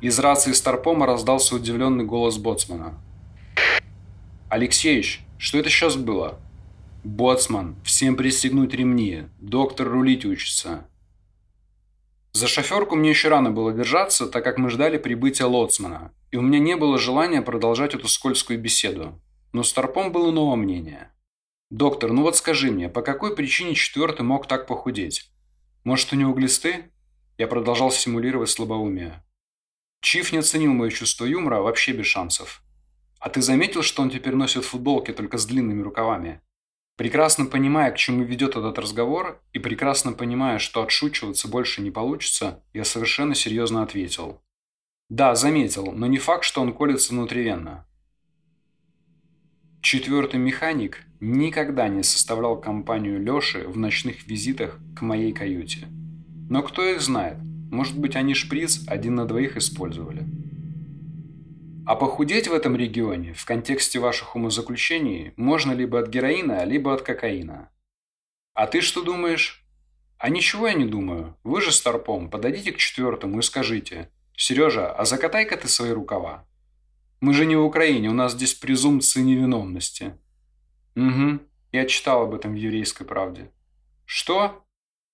Из 0.00 0.18
рации 0.18 0.52
Старпома 0.52 1.04
раздался 1.04 1.54
удивленный 1.56 2.04
голос 2.04 2.38
боцмана. 2.38 2.94
«Алексеич, 4.48 5.20
что 5.36 5.58
это 5.58 5.68
сейчас 5.68 5.96
было?» 5.96 6.38
«Боцман, 7.04 7.76
всем 7.84 8.16
пристегнуть 8.16 8.72
ремни. 8.72 9.24
Доктор 9.40 9.88
рулить 9.88 10.24
учится». 10.24 10.86
За 12.32 12.46
шоферку 12.46 12.96
мне 12.96 13.10
еще 13.10 13.28
рано 13.28 13.50
было 13.50 13.74
держаться, 13.74 14.26
так 14.26 14.42
как 14.42 14.56
мы 14.56 14.70
ждали 14.70 14.96
прибытия 14.96 15.44
лоцмана, 15.44 16.12
и 16.30 16.36
у 16.36 16.42
меня 16.42 16.58
не 16.58 16.76
было 16.76 16.98
желания 16.98 17.42
продолжать 17.42 17.94
эту 17.94 18.08
скользкую 18.08 18.60
беседу. 18.60 19.20
Но 19.52 19.62
Старпом 19.62 20.12
было 20.12 20.30
иного 20.30 20.56
мнения. 20.56 21.12
«Доктор, 21.70 22.12
ну 22.12 22.22
вот 22.22 22.36
скажи 22.36 22.70
мне, 22.70 22.88
по 22.88 23.02
какой 23.02 23.34
причине 23.34 23.74
четвертый 23.74 24.22
мог 24.22 24.46
так 24.46 24.66
похудеть? 24.66 25.30
Может, 25.84 26.12
у 26.12 26.16
него 26.16 26.32
глисты?» 26.32 26.90
Я 27.38 27.46
продолжал 27.46 27.90
симулировать 27.90 28.50
слабоумие. 28.50 29.24
Чиф 30.02 30.32
не 30.32 30.38
оценил 30.38 30.72
мое 30.72 30.90
чувство 30.90 31.24
юмора 31.24 31.60
вообще 31.60 31.92
без 31.92 32.06
шансов. 32.06 32.62
А 33.18 33.28
ты 33.28 33.42
заметил, 33.42 33.82
что 33.82 34.02
он 34.02 34.10
теперь 34.10 34.34
носит 34.34 34.64
футболки 34.64 35.12
только 35.12 35.38
с 35.38 35.46
длинными 35.46 35.82
рукавами? 35.82 36.40
Прекрасно 36.96 37.46
понимая, 37.46 37.92
к 37.92 37.96
чему 37.96 38.24
ведет 38.24 38.56
этот 38.56 38.78
разговор, 38.78 39.42
и 39.52 39.58
прекрасно 39.58 40.12
понимая, 40.12 40.58
что 40.58 40.82
отшучиваться 40.82 41.48
больше 41.48 41.80
не 41.80 41.90
получится, 41.90 42.62
я 42.74 42.84
совершенно 42.84 43.34
серьезно 43.34 43.82
ответил. 43.82 44.42
Да, 45.10 45.34
заметил, 45.34 45.90
но 45.90 46.06
не 46.06 46.18
факт, 46.18 46.44
что 46.44 46.60
он 46.62 46.72
колется 46.72 47.12
внутривенно. 47.12 47.84
Четвертый 49.82 50.38
механик 50.38 51.02
никогда 51.18 51.88
не 51.88 52.04
составлял 52.04 52.60
компанию 52.60 53.20
Лёши 53.20 53.66
в 53.66 53.76
ночных 53.76 54.28
визитах 54.28 54.78
к 54.96 55.02
моей 55.02 55.32
каюте. 55.32 55.88
Но 56.48 56.62
кто 56.62 56.86
их 56.86 57.00
знает, 57.00 57.38
может 57.72 57.98
быть 57.98 58.14
они 58.14 58.34
шприц 58.34 58.84
один 58.86 59.16
на 59.16 59.26
двоих 59.26 59.56
использовали. 59.56 60.24
А 61.86 61.96
похудеть 61.96 62.46
в 62.46 62.52
этом 62.52 62.76
регионе 62.76 63.34
в 63.34 63.44
контексте 63.44 63.98
ваших 63.98 64.36
умозаключений 64.36 65.32
можно 65.36 65.72
либо 65.72 65.98
от 65.98 66.08
героина, 66.08 66.62
либо 66.64 66.94
от 66.94 67.02
кокаина. 67.02 67.68
А 68.54 68.68
ты 68.68 68.80
что 68.80 69.02
думаешь? 69.02 69.64
А 70.18 70.28
ничего 70.28 70.68
я 70.68 70.74
не 70.74 70.84
думаю. 70.84 71.36
Вы 71.42 71.60
же 71.62 71.72
старпом, 71.72 72.30
подойдите 72.30 72.70
к 72.70 72.76
четвертому 72.76 73.40
и 73.40 73.42
скажите. 73.42 74.08
Сережа, 74.40 74.90
а 74.90 75.04
закатай-ка 75.04 75.58
ты 75.58 75.68
свои 75.68 75.90
рукава. 75.90 76.46
Мы 77.20 77.34
же 77.34 77.44
не 77.44 77.56
в 77.56 77.62
Украине, 77.62 78.08
у 78.08 78.14
нас 78.14 78.32
здесь 78.32 78.54
презумпция 78.54 79.22
невиновности. 79.22 80.16
Угу, 80.96 81.40
я 81.72 81.84
читал 81.84 82.22
об 82.22 82.32
этом 82.32 82.52
в 82.52 82.56
еврейской 82.56 83.04
правде. 83.04 83.50
Что? 84.06 84.64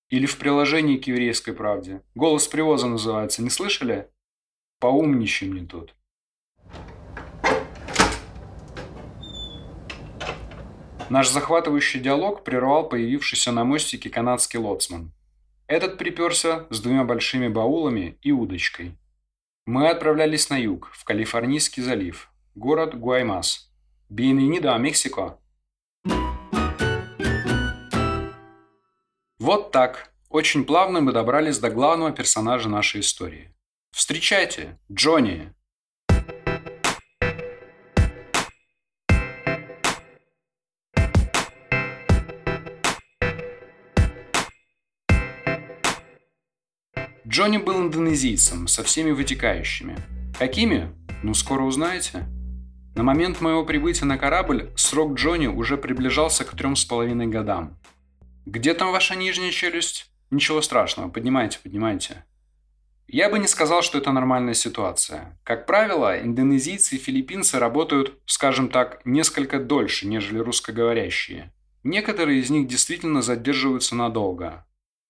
Или 0.07 0.27
в 0.27 0.37
приложении 0.37 0.95
к 0.95 1.07
еврейской 1.07 1.51
правде. 1.51 2.03
Голос 2.15 2.47
привоза 2.47 2.87
называется, 2.87 3.43
не 3.43 3.49
слышали? 3.49 4.09
Поумничай 4.79 5.49
мне 5.49 5.67
тут. 5.67 5.93
Наш 11.09 11.27
захватывающий 11.27 11.99
диалог 11.99 12.45
прервал 12.45 12.87
появившийся 12.87 13.51
на 13.51 13.65
мостике 13.65 14.09
канадский 14.09 14.57
лоцман. 14.57 15.11
Этот 15.67 15.97
приперся 15.97 16.65
с 16.69 16.79
двумя 16.79 17.03
большими 17.03 17.49
баулами 17.49 18.17
и 18.21 18.31
удочкой. 18.31 18.97
Мы 19.67 19.89
отправлялись 19.89 20.49
на 20.49 20.57
юг, 20.57 20.89
в 20.93 21.03
Калифорнийский 21.03 21.83
залив, 21.83 22.31
город 22.55 22.97
Гуаймас. 22.97 23.69
A 24.09 24.77
Мексико. 24.77 25.41
Вот 29.39 29.73
так. 29.73 30.13
Очень 30.29 30.63
плавно 30.63 31.01
мы 31.01 31.11
добрались 31.11 31.59
до 31.59 31.69
главного 31.69 32.13
персонажа 32.13 32.69
нашей 32.69 33.01
истории. 33.01 33.53
Встречайте, 33.91 34.79
Джонни, 34.89 35.53
Джонни 47.37 47.57
был 47.57 47.79
индонезийцем, 47.79 48.67
со 48.67 48.83
всеми 48.83 49.11
вытекающими. 49.11 49.95
Какими? 50.39 50.89
Ну, 51.21 51.35
скоро 51.35 51.61
узнаете. 51.61 52.25
На 52.95 53.03
момент 53.03 53.41
моего 53.41 53.63
прибытия 53.63 54.05
на 54.05 54.17
корабль 54.17 54.71
срок 54.75 55.13
Джонни 55.13 55.45
уже 55.45 55.77
приближался 55.77 56.45
к 56.45 56.57
трем 56.57 56.75
с 56.75 56.83
половиной 56.83 57.27
годам. 57.27 57.77
Где 58.47 58.73
там 58.73 58.91
ваша 58.91 59.15
нижняя 59.15 59.51
челюсть? 59.51 60.11
Ничего 60.31 60.63
страшного, 60.63 61.09
поднимайте, 61.09 61.59
поднимайте. 61.61 62.25
Я 63.05 63.29
бы 63.29 63.37
не 63.37 63.47
сказал, 63.47 63.83
что 63.83 63.99
это 63.99 64.11
нормальная 64.11 64.55
ситуация. 64.55 65.39
Как 65.43 65.67
правило, 65.67 66.19
индонезийцы 66.19 66.95
и 66.95 66.97
филиппинцы 66.97 67.59
работают, 67.59 68.17
скажем 68.25 68.67
так, 68.67 69.05
несколько 69.05 69.59
дольше, 69.59 70.07
нежели 70.07 70.39
русскоговорящие. 70.39 71.53
Некоторые 71.83 72.39
из 72.39 72.49
них 72.49 72.67
действительно 72.67 73.21
задерживаются 73.21 73.95
надолго, 73.95 74.65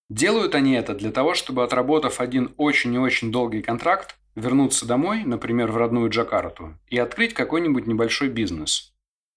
Делают 0.10 0.56
они 0.56 0.74
это 0.74 0.94
для 0.94 1.12
того, 1.12 1.34
чтобы, 1.34 1.64
отработав 1.64 2.22
один 2.22 2.54
очень 2.58 2.94
и 2.94 2.98
очень 2.98 3.32
долгий 3.32 3.62
контракт, 3.62 4.16
вернуться 4.36 4.86
домой, 4.86 5.24
например, 5.26 5.72
в 5.72 5.78
родную 5.78 6.10
Джакарту, 6.10 6.78
и 6.88 6.98
открыть 6.98 7.34
какой-нибудь 7.34 7.88
небольшой 7.88 8.30
бизнес. 8.30 8.94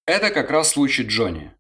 Это 0.07 0.31
как 0.31 0.51
раз 0.51 0.71
случай 0.71 1.03
Джонни. 1.03 1.53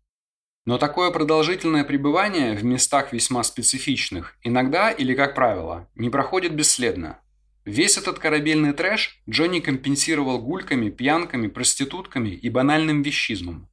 Но 0.66 0.78
такое 0.78 1.10
продолжительное 1.10 1.84
пребывание 1.84 2.54
в 2.54 2.64
местах 2.64 3.12
весьма 3.12 3.42
специфичных 3.42 4.36
иногда 4.42 4.90
или, 4.90 5.14
как 5.14 5.34
правило, 5.34 5.88
не 5.94 6.10
проходит 6.10 6.54
бесследно. 6.54 7.18
Весь 7.64 7.98
этот 7.98 8.18
корабельный 8.18 8.72
трэш 8.72 9.22
Джонни 9.28 9.60
компенсировал 9.60 10.38
гульками, 10.40 10.90
пьянками, 10.90 11.48
проститутками 11.48 12.30
и 12.30 12.48
банальным 12.48 13.02
вещизмом. 13.02 13.68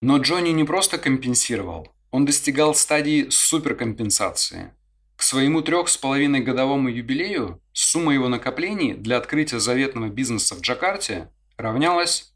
Но 0.00 0.18
Джонни 0.18 0.50
не 0.50 0.64
просто 0.64 0.98
компенсировал, 0.98 1.88
он 2.10 2.24
достигал 2.24 2.74
стадии 2.74 3.28
суперкомпенсации. 3.30 4.72
К 5.16 5.22
своему 5.22 5.62
трех 5.62 5.88
с 5.88 5.96
половиной 5.96 6.40
годовому 6.40 6.88
юбилею 6.88 7.60
сумма 7.72 8.14
его 8.14 8.28
накоплений 8.28 8.94
для 8.94 9.16
открытия 9.16 9.58
заветного 9.58 10.08
бизнеса 10.08 10.54
в 10.54 10.60
Джакарте 10.60 11.30
равнялась 11.56 12.32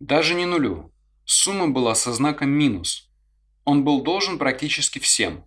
даже 0.00 0.34
не 0.34 0.44
нулю. 0.44 0.92
Сумма 1.24 1.68
была 1.68 1.94
со 1.94 2.12
знаком 2.12 2.50
минус. 2.50 3.08
Он 3.64 3.84
был 3.84 4.02
должен 4.02 4.38
практически 4.38 4.98
всем. 4.98 5.44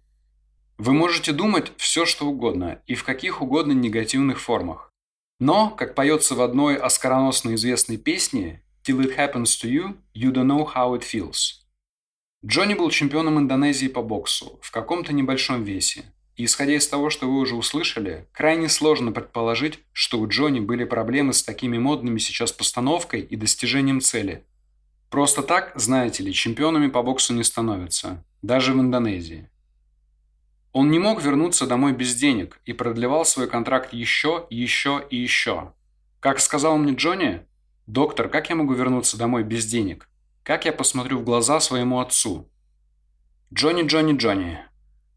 Вы 0.77 0.93
можете 0.93 1.33
думать 1.33 1.71
все, 1.77 2.05
что 2.05 2.25
угодно 2.25 2.81
и 2.87 2.95
в 2.95 3.03
каких 3.03 3.41
угодно 3.41 3.73
негативных 3.73 4.39
формах. 4.39 4.91
Но, 5.39 5.69
как 5.69 5.95
поется 5.95 6.35
в 6.35 6.41
одной 6.41 6.77
оскароносно 6.77 7.55
известной 7.55 7.97
песне 7.97 8.63
«Till 8.83 9.01
it 9.01 9.17
happens 9.17 9.61
to 9.61 9.69
you, 9.69 9.97
you 10.13 10.31
don't 10.31 10.47
know 10.47 10.65
how 10.73 10.97
it 10.97 11.03
feels». 11.03 11.58
Джонни 12.45 12.73
был 12.73 12.89
чемпионом 12.89 13.37
Индонезии 13.37 13.87
по 13.87 14.01
боксу 14.01 14.59
в 14.61 14.71
каком-то 14.71 15.11
небольшом 15.11 15.63
весе. 15.63 16.05
И 16.37 16.45
исходя 16.45 16.73
из 16.73 16.87
того, 16.87 17.09
что 17.09 17.27
вы 17.27 17.37
уже 17.37 17.55
услышали, 17.55 18.29
крайне 18.31 18.69
сложно 18.69 19.11
предположить, 19.11 19.79
что 19.91 20.21
у 20.21 20.27
Джонни 20.27 20.61
были 20.61 20.85
проблемы 20.85 21.33
с 21.33 21.43
такими 21.43 21.77
модными 21.77 22.17
сейчас 22.17 22.53
постановкой 22.53 23.19
и 23.21 23.35
достижением 23.35 23.99
цели. 23.99 24.45
Просто 25.09 25.43
так, 25.43 25.73
знаете 25.75 26.23
ли, 26.23 26.31
чемпионами 26.31 26.87
по 26.87 27.03
боксу 27.03 27.33
не 27.33 27.43
становятся, 27.43 28.23
даже 28.41 28.71
в 28.71 28.79
Индонезии. 28.79 29.49
Он 30.71 30.91
не 30.91 30.99
мог 30.99 31.21
вернуться 31.21 31.67
домой 31.67 31.91
без 31.91 32.15
денег 32.15 32.61
и 32.63 32.71
продлевал 32.71 33.25
свой 33.25 33.49
контракт 33.49 33.91
еще, 33.91 34.47
еще 34.49 35.05
и 35.09 35.17
еще. 35.17 35.73
Как 36.21 36.39
сказал 36.39 36.77
мне 36.77 36.93
Джонни, 36.93 37.41
«Доктор, 37.85 38.29
как 38.29 38.49
я 38.49 38.55
могу 38.55 38.73
вернуться 38.73 39.17
домой 39.17 39.43
без 39.43 39.65
денег? 39.65 40.07
Как 40.43 40.65
я 40.65 40.73
посмотрю 40.73 41.19
в 41.19 41.23
глаза 41.23 41.59
своему 41.59 41.99
отцу? 41.99 42.49
Джонни, 43.53 43.83
Джонни, 43.83 44.17
Джонни. 44.17 44.59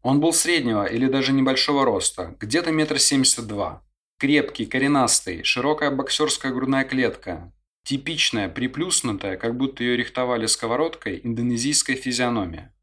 Он 0.01 0.19
был 0.19 0.33
среднего 0.33 0.85
или 0.85 1.07
даже 1.07 1.31
небольшого 1.31 1.85
роста, 1.85 2.35
где-то 2.39 2.71
метр 2.71 2.99
семьдесят 2.99 3.47
два. 3.47 3.83
Крепкий, 4.19 4.65
коренастый, 4.65 5.43
широкая 5.43 5.91
боксерская 5.91 6.51
грудная 6.51 6.83
клетка. 6.83 7.51
Типичная, 7.83 8.47
приплюснутая, 8.47 9.37
как 9.37 9.57
будто 9.57 9.83
ее 9.83 9.97
рихтовали 9.97 10.45
сковородкой, 10.45 11.19
индонезийская 11.23 11.95
физиономия. 11.95 12.73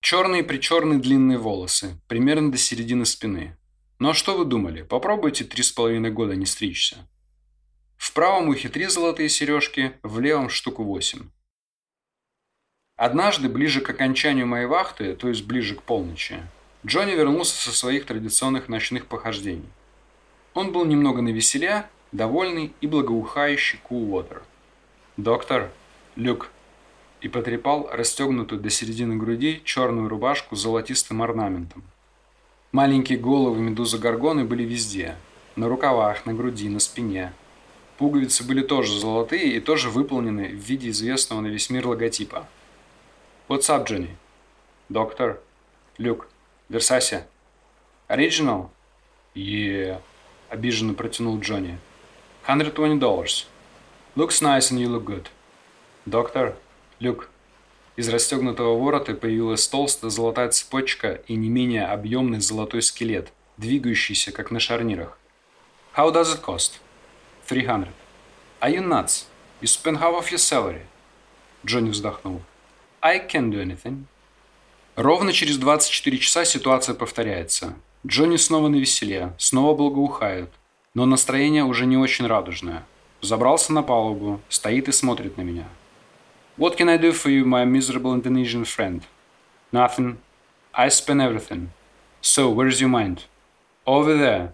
Черные 0.00 0.42
причерные 0.42 0.98
длинные 0.98 1.36
волосы, 1.36 2.00
примерно 2.08 2.50
до 2.50 2.56
середины 2.56 3.04
спины. 3.04 3.58
Ну 3.98 4.10
а 4.10 4.14
что 4.14 4.36
вы 4.38 4.46
думали? 4.46 4.80
Попробуйте 4.82 5.44
три 5.44 5.62
с 5.62 5.70
половиной 5.70 6.10
года 6.10 6.36
не 6.36 6.46
стричься. 6.46 7.06
В 7.98 8.14
правом 8.14 8.48
ухе 8.48 8.70
три 8.70 8.86
золотые 8.86 9.28
сережки, 9.28 9.92
в 10.02 10.20
левом 10.20 10.48
штуку 10.48 10.84
восемь. 10.84 11.28
Однажды, 13.00 13.48
ближе 13.48 13.80
к 13.80 13.88
окончанию 13.88 14.46
моей 14.46 14.66
вахты, 14.66 15.14
то 15.14 15.28
есть 15.28 15.46
ближе 15.46 15.74
к 15.74 15.82
полночи, 15.82 16.42
Джонни 16.84 17.12
вернулся 17.12 17.56
со 17.56 17.74
своих 17.74 18.04
традиционных 18.04 18.68
ночных 18.68 19.06
похождений. 19.06 19.70
Он 20.52 20.70
был 20.70 20.84
немного 20.84 21.22
навеселя, 21.22 21.88
довольный 22.12 22.74
и 22.82 22.86
благоухающий 22.86 23.80
Coolwater. 23.88 24.42
«Доктор, 25.16 25.70
Люк», 26.14 26.50
и 27.22 27.28
потрепал 27.28 27.88
расстегнутую 27.90 28.60
до 28.60 28.68
середины 28.68 29.16
груди 29.16 29.62
черную 29.64 30.06
рубашку 30.06 30.54
с 30.54 30.60
золотистым 30.60 31.22
орнаментом. 31.22 31.82
Маленькие 32.70 33.18
головы 33.18 33.60
медузы 33.60 33.96
Гаргоны 33.96 34.44
были 34.44 34.64
везде. 34.64 35.16
На 35.56 35.70
рукавах, 35.70 36.26
на 36.26 36.34
груди, 36.34 36.68
на 36.68 36.80
спине. 36.80 37.32
Пуговицы 37.96 38.44
были 38.44 38.60
тоже 38.60 39.00
золотые 39.00 39.56
и 39.56 39.60
тоже 39.60 39.88
выполнены 39.88 40.48
в 40.48 40.56
виде 40.56 40.90
известного 40.90 41.40
на 41.40 41.46
весь 41.46 41.70
мир 41.70 41.86
логотипа– 41.86 42.46
What's 43.50 43.68
up, 43.68 43.84
Johnny? 43.84 44.10
Доктор. 44.88 45.40
Люк. 45.98 46.28
Версаси. 46.68 47.24
Original? 48.08 48.70
Yeah. 49.34 50.00
Обиженно 50.48 50.94
протянул 50.94 51.40
Джонни. 51.40 51.76
$120 52.46 53.00
dollars. 53.00 53.46
Looks 54.14 54.40
nice 54.40 54.70
and 54.70 54.78
you 54.78 54.86
look 54.86 55.04
good. 55.04 55.26
Доктор. 56.06 56.54
Люк. 57.00 57.28
Из 57.96 58.08
расстегнутого 58.08 58.78
ворота 58.78 59.14
появилась 59.14 59.66
толстая 59.66 60.12
золотая 60.12 60.50
цепочка 60.50 61.14
и 61.26 61.34
не 61.34 61.48
менее 61.48 61.86
объемный 61.86 62.38
золотой 62.38 62.82
скелет, 62.82 63.32
двигающийся 63.56 64.30
как 64.30 64.52
на 64.52 64.60
шарнирах. 64.60 65.18
How 65.96 66.12
does 66.12 66.32
it 66.36 66.44
cost? 66.44 66.78
300. 67.48 67.88
Are 68.60 68.70
you 68.72 68.80
nuts? 68.80 69.26
You 69.60 69.66
spend 69.66 69.98
half 69.98 70.14
of 70.14 70.30
your 70.30 70.38
salary. 70.38 70.82
Джонни 71.66 71.90
вздохнул. 71.90 72.42
I 73.02 73.18
can't 73.18 73.50
do 73.50 73.62
anything. 73.62 74.04
Ровно 74.96 75.32
через 75.32 75.56
24 75.56 76.18
часа 76.18 76.44
ситуация 76.44 76.94
повторяется. 76.94 77.74
Джонни 78.06 78.36
снова 78.36 78.68
на 78.68 78.76
веселе, 78.76 79.32
снова 79.38 79.74
благоухает. 79.74 80.50
Но 80.92 81.06
настроение 81.06 81.64
уже 81.64 81.86
не 81.86 81.96
очень 81.96 82.26
радужное. 82.26 82.84
Забрался 83.22 83.72
на 83.72 83.82
палубу, 83.82 84.40
стоит 84.48 84.88
и 84.88 84.92
смотрит 84.92 85.36
на 85.38 85.42
меня. 85.42 85.68
What 86.58 86.76
can 86.76 86.90
I 86.90 86.98
do 86.98 87.12
for 87.12 87.30
you, 87.30 87.44
my 87.44 87.64
miserable 87.64 88.14
Indonesian 88.14 88.64
friend? 88.64 89.02
Nothing. 89.72 90.18
I 90.74 90.88
spend 90.88 91.22
everything. 91.22 91.68
So, 92.20 92.50
where's 92.50 92.80
your 92.80 92.90
mind? 92.90 93.20
Over 93.86 94.18
there. 94.18 94.52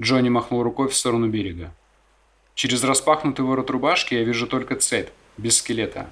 Джонни 0.00 0.30
махнул 0.30 0.62
рукой 0.62 0.88
в 0.88 0.94
сторону 0.94 1.28
берега. 1.28 1.74
Через 2.54 2.84
распахнутый 2.84 3.44
ворот 3.44 3.68
рубашки 3.68 4.14
я 4.14 4.24
вижу 4.24 4.46
только 4.46 4.76
цепь, 4.76 5.10
без 5.36 5.58
скелета. 5.58 6.10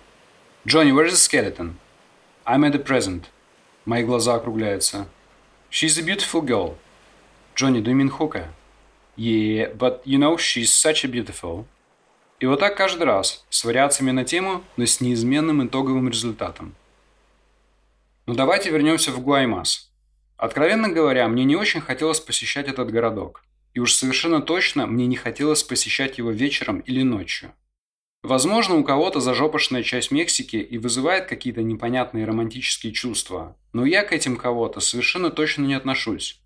«Джонни, 0.66 0.92
where's 0.92 1.12
the 1.12 1.16
skeleton?» 1.16 1.77
«I'm 2.44 2.64
at 2.64 2.73
the 2.73 2.85
present». 2.85 3.25
Мои 3.87 4.05
глаза 4.05 4.35
округляются. 4.35 5.07
«She's 5.70 5.99
a 5.99 6.03
beautiful 6.03 6.42
girl». 6.42 6.77
«Джонни, 7.57 7.81
do 7.81 7.90
you 7.90 7.96
mean 7.96 8.11
Хука?» 8.11 8.53
«Yeah, 9.16 9.75
but 9.75 10.03
you 10.05 10.18
know, 10.18 10.37
she's 10.37 10.70
such 10.70 11.05
a 11.05 11.09
beautiful». 11.09 11.64
И 12.40 12.46
вот 12.46 12.61
так 12.61 12.77
каждый 12.77 13.05
раз, 13.05 13.44
с 13.51 13.64
вариациями 13.64 14.11
на 14.11 14.25
тему, 14.25 14.64
но 14.77 14.85
с 14.85 15.01
неизменным 15.01 15.66
итоговым 15.66 16.09
результатом. 16.09 16.75
Но 18.27 18.33
ну, 18.33 18.38
давайте 18.38 18.70
вернемся 18.70 19.12
в 19.12 19.20
Гуаймас. 19.20 19.90
Откровенно 20.37 20.88
говоря, 20.88 21.29
мне 21.29 21.44
не 21.44 21.57
очень 21.57 21.81
хотелось 21.81 22.20
посещать 22.20 22.68
этот 22.68 22.90
городок. 22.90 23.44
И 23.75 23.81
уж 23.81 23.92
совершенно 23.92 24.40
точно 24.40 24.87
мне 24.87 25.07
не 25.07 25.16
хотелось 25.16 25.62
посещать 25.62 26.16
его 26.16 26.31
вечером 26.31 26.81
или 26.81 27.03
ночью. 27.03 27.53
Возможно, 28.23 28.77
у 28.77 28.85
кого-то 28.85 29.21
зажопошная 29.21 29.83
часть 29.83 30.11
Мексики 30.11 30.57
и 30.57 30.77
вызывает 30.77 31.27
какие-то 31.27 31.63
непонятные 31.63 32.27
романтические 32.27 32.93
чувства, 32.93 33.57
но 33.73 33.87
я 33.87 34.05
к 34.05 34.13
этим 34.13 34.37
кого-то 34.37 34.81
совершенно 34.81 35.31
точно 35.31 35.65
не 35.65 35.75
отношусь. 35.75 36.41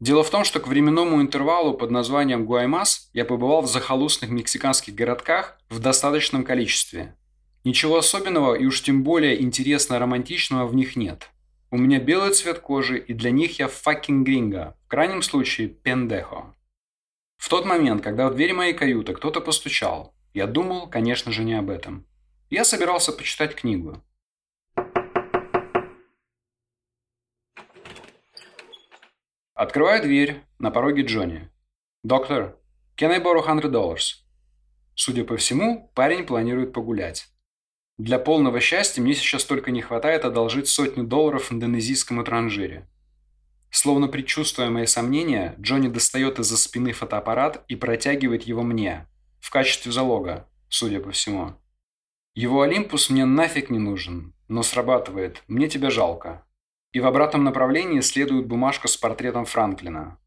Дело 0.00 0.22
в 0.22 0.30
том, 0.30 0.44
что 0.44 0.60
к 0.60 0.66
временному 0.66 1.22
интервалу 1.22 1.74
под 1.74 1.90
названием 1.90 2.44
Гуаймас 2.44 3.08
я 3.14 3.24
побывал 3.24 3.62
в 3.62 3.70
захолустных 3.70 4.30
мексиканских 4.30 4.94
городках 4.94 5.58
в 5.70 5.78
достаточном 5.78 6.44
количестве. 6.44 7.16
Ничего 7.64 7.98
особенного 7.98 8.54
и 8.54 8.66
уж 8.66 8.82
тем 8.82 9.02
более 9.04 9.40
интересно 9.40 9.98
романтичного 9.98 10.66
в 10.66 10.74
них 10.74 10.96
нет. 10.96 11.30
У 11.70 11.78
меня 11.78 12.00
белый 12.00 12.34
цвет 12.34 12.58
кожи, 12.58 12.98
и 12.98 13.14
для 13.14 13.30
них 13.30 13.60
я 13.60 13.66
fucking 13.66 14.24
гринго, 14.24 14.76
в 14.84 14.88
крайнем 14.88 15.22
случае 15.22 15.68
пендехо. 15.68 16.54
В 17.38 17.48
тот 17.48 17.64
момент, 17.64 18.02
когда 18.02 18.28
в 18.28 18.34
дверь 18.34 18.52
моей 18.52 18.74
каюты 18.74 19.14
кто-то 19.14 19.40
постучал, 19.40 20.14
я 20.34 20.46
думал, 20.46 20.88
конечно 20.88 21.32
же, 21.32 21.44
не 21.44 21.54
об 21.54 21.70
этом. 21.70 22.06
Я 22.50 22.64
собирался 22.64 23.12
почитать 23.12 23.54
книгу. 23.54 24.02
Открываю 29.54 30.02
дверь, 30.02 30.42
на 30.58 30.70
пороге 30.70 31.02
Джонни. 31.02 31.50
«Доктор, 32.02 32.58
can 32.96 33.10
I 33.10 33.20
borrow 33.20 33.46
hundred 33.46 33.70
dollars?» 33.70 34.22
Судя 34.94 35.24
по 35.24 35.36
всему, 35.36 35.90
парень 35.94 36.26
планирует 36.26 36.72
погулять. 36.72 37.28
Для 37.98 38.18
полного 38.18 38.60
счастья 38.60 39.00
мне 39.00 39.14
сейчас 39.14 39.44
только 39.44 39.70
не 39.70 39.80
хватает 39.80 40.24
одолжить 40.24 40.68
сотню 40.68 41.04
долларов 41.04 41.50
в 41.50 41.52
индонезийском 41.52 42.24
транжире. 42.24 42.88
Словно 43.70 44.08
предчувствуя 44.08 44.68
мои 44.68 44.86
сомнения, 44.86 45.54
Джонни 45.60 45.88
достает 45.88 46.38
из-за 46.38 46.56
спины 46.56 46.92
фотоаппарат 46.92 47.64
и 47.68 47.76
протягивает 47.76 48.42
его 48.42 48.62
мне, 48.62 49.06
в 49.42 49.50
качестве 49.50 49.90
залога, 49.90 50.48
судя 50.68 51.00
по 51.00 51.10
всему. 51.10 51.54
Его 52.34 52.62
Олимпус 52.62 53.10
мне 53.10 53.24
нафиг 53.24 53.70
не 53.70 53.78
нужен, 53.78 54.34
но 54.46 54.62
срабатывает, 54.62 55.42
мне 55.48 55.68
тебя 55.68 55.90
жалко. 55.90 56.46
И 56.92 57.00
в 57.00 57.06
обратном 57.06 57.42
направлении 57.42 58.00
следует 58.00 58.46
бумажка 58.46 58.86
с 58.86 58.96
портретом 58.96 59.44
Франклина. 59.44 60.18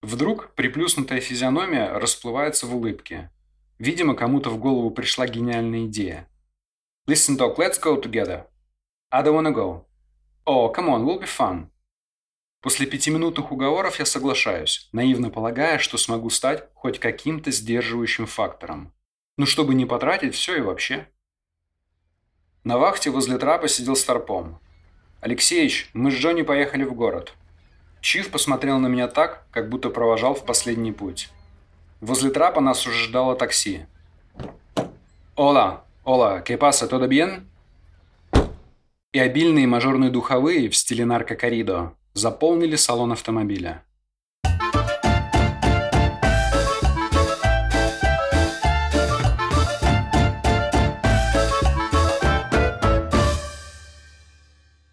Вдруг 0.00 0.54
приплюснутая 0.54 1.20
физиономия 1.20 1.92
расплывается 1.98 2.66
в 2.68 2.76
улыбке. 2.76 3.32
Видимо, 3.78 4.14
кому-то 4.14 4.48
в 4.48 4.58
голову 4.58 4.92
пришла 4.92 5.26
гениальная 5.26 5.86
идея. 5.86 6.28
Listen, 7.08 7.36
Doc, 7.36 7.56
let's 7.58 7.80
go 7.82 8.00
together. 8.00 8.46
I 9.10 9.24
don't 9.24 9.34
wanna 9.34 9.52
go. 9.52 9.86
Oh, 10.46 10.72
come 10.72 10.88
on, 10.88 11.04
will 11.04 11.18
be 11.18 11.26
fun. 11.26 11.71
После 12.62 12.86
пятиминутных 12.86 13.50
уговоров 13.50 13.98
я 13.98 14.06
соглашаюсь, 14.06 14.88
наивно 14.92 15.30
полагая, 15.30 15.78
что 15.78 15.98
смогу 15.98 16.30
стать 16.30 16.68
хоть 16.74 17.00
каким-то 17.00 17.50
сдерживающим 17.50 18.26
фактором. 18.26 18.92
Ну, 19.36 19.46
чтобы 19.46 19.74
не 19.74 19.84
потратить 19.84 20.36
все 20.36 20.56
и 20.58 20.60
вообще. 20.60 21.08
На 22.62 22.78
вахте 22.78 23.10
возле 23.10 23.36
трапа 23.36 23.66
сидел 23.66 23.96
Старпом. 23.96 24.60
«Алексеич, 25.20 25.90
мы 25.92 26.12
с 26.12 26.14
Джонни 26.14 26.42
поехали 26.42 26.84
в 26.84 26.94
город». 26.94 27.34
Чиф 28.00 28.30
посмотрел 28.30 28.78
на 28.78 28.86
меня 28.86 29.08
так, 29.08 29.44
как 29.50 29.68
будто 29.68 29.90
провожал 29.90 30.34
в 30.34 30.44
последний 30.44 30.92
путь. 30.92 31.30
Возле 32.00 32.30
трапа 32.30 32.60
нас 32.60 32.86
уже 32.86 33.06
ждало 33.06 33.34
такси. 33.34 33.86
«Ола, 35.34 35.84
Ола, 36.04 36.42
¿qué 36.42 36.56
pasa? 36.56 36.88
¿Todo 36.88 37.08
bien?» 37.08 37.46
И 39.12 39.18
обильные 39.18 39.66
мажорные 39.66 40.10
духовые 40.10 40.68
в 40.68 40.76
стиле 40.76 41.04
наркокоридо 41.04 41.96
заполнили 42.14 42.76
салон 42.76 43.12
автомобиля. 43.12 43.84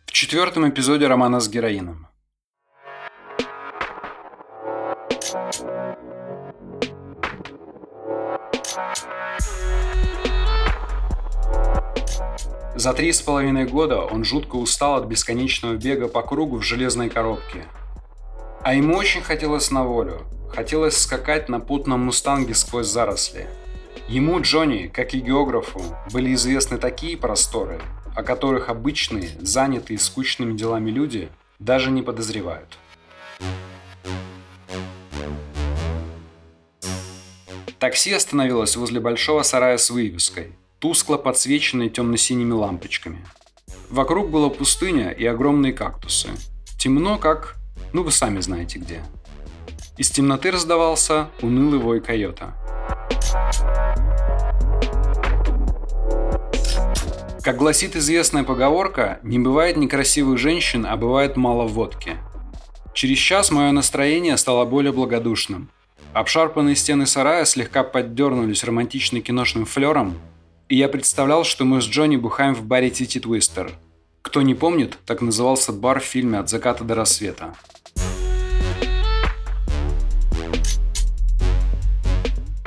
В 0.06 0.12
четвертом 0.12 0.70
эпизоде 0.70 1.08
романа 1.08 1.40
с 1.40 1.50
героином. 1.50 2.09
За 12.80 12.94
три 12.94 13.12
с 13.12 13.22
половиной 13.22 13.66
года 13.66 14.00
он 14.00 14.24
жутко 14.24 14.56
устал 14.56 14.96
от 14.96 15.06
бесконечного 15.06 15.74
бега 15.74 16.08
по 16.08 16.22
кругу 16.22 16.60
в 16.60 16.64
железной 16.64 17.10
коробке. 17.10 17.66
А 18.62 18.74
ему 18.74 18.96
очень 18.96 19.22
хотелось 19.22 19.70
на 19.70 19.84
волю. 19.84 20.22
Хотелось 20.56 20.98
скакать 20.98 21.50
на 21.50 21.60
путном 21.60 22.06
мустанге 22.06 22.56
сквозь 22.56 22.88
заросли. 22.88 23.48
Ему, 24.08 24.40
Джонни, 24.40 24.88
как 24.88 25.14
и 25.14 25.20
географу, 25.20 25.82
были 26.14 26.34
известны 26.36 26.78
такие 26.78 27.18
просторы, 27.18 27.82
о 28.16 28.24
которых 28.24 28.70
обычные, 28.70 29.30
занятые 29.42 30.00
скучными 30.00 30.56
делами 30.56 30.90
люди 30.90 31.28
даже 31.60 31.92
не 31.92 32.02
подозревают. 32.02 32.78
Такси 37.78 38.14
остановилось 38.14 38.78
возле 38.78 39.02
большого 39.02 39.44
сарая 39.44 39.78
с 39.78 39.90
вывеской– 39.90 40.54
тускло 40.80 41.18
подсвеченной 41.18 41.90
темно-синими 41.90 42.54
лампочками. 42.54 43.26
Вокруг 43.90 44.30
была 44.30 44.50
пустыня 44.50 45.12
и 45.12 45.26
огромные 45.26 45.74
кактусы. 45.74 46.30
Темно, 46.78 47.18
как... 47.18 47.58
ну 47.92 48.04
вы 48.04 48.12
сами 48.12 48.40
знаете 48.40 48.80
где. 48.80 49.04
Из 49.98 50.10
темноты 50.10 50.52
раздавался 50.52 51.30
унылый 51.42 51.80
вой 51.80 52.00
койота. 52.00 52.56
Как 57.44 57.58
гласит 57.58 57.96
известная 57.96 58.44
поговорка, 58.44 59.20
не 59.24 59.40
бывает 59.40 59.76
некрасивых 59.76 60.38
женщин, 60.38 60.86
а 60.86 60.96
бывает 60.96 61.36
мало 61.36 61.68
водки. 61.68 62.18
Через 62.94 63.18
час 63.18 63.52
мое 63.52 63.72
настроение 63.72 64.38
стало 64.38 64.66
более 64.66 64.94
благодушным. 64.94 65.70
Обшарпанные 66.14 66.76
стены 66.76 67.06
сарая 67.06 67.46
слегка 67.46 67.84
поддернулись 67.84 68.64
романтичным 68.64 69.22
киношным 69.22 69.66
флером, 69.66 70.20
и 70.70 70.76
я 70.76 70.88
представлял, 70.88 71.44
что 71.44 71.66
мы 71.66 71.82
с 71.82 71.86
Джонни 71.86 72.16
бухаем 72.16 72.54
в 72.54 72.64
баре 72.64 72.92
Тити 72.92 73.20
Твистер. 73.20 73.74
Кто 74.22 74.44
не 74.44 74.54
помнит, 74.54 75.00
так 75.06 75.22
назывался 75.22 75.74
бар 75.74 76.00
в 76.00 76.04
фильме 76.04 76.38
«От 76.38 76.50
заката 76.50 76.84
до 76.84 76.94
рассвета». 76.94 77.56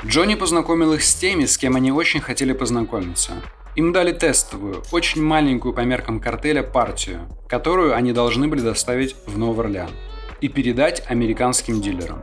Джонни 0.05 0.35
познакомил 0.35 0.93
их 0.93 1.01
с 1.01 1.15
теми, 1.15 1.45
с 1.45 1.57
кем 1.57 1.77
они 1.77 1.91
очень 1.91 2.19
хотели 2.19 2.51
познакомиться. 2.51 3.41
Им 3.75 3.93
дали 3.93 4.11
тестовую, 4.11 4.83
очень 4.91 5.23
маленькую 5.23 5.73
по 5.73 5.79
меркам 5.79 6.19
картеля 6.19 6.61
партию, 6.61 7.21
которую 7.47 7.95
они 7.95 8.11
должны 8.11 8.47
были 8.47 8.59
доставить 8.59 9.15
в 9.25 9.37
Новый 9.37 9.65
Орлеан 9.65 9.89
и 10.41 10.49
передать 10.49 11.03
американским 11.07 11.81
дилерам. 11.81 12.21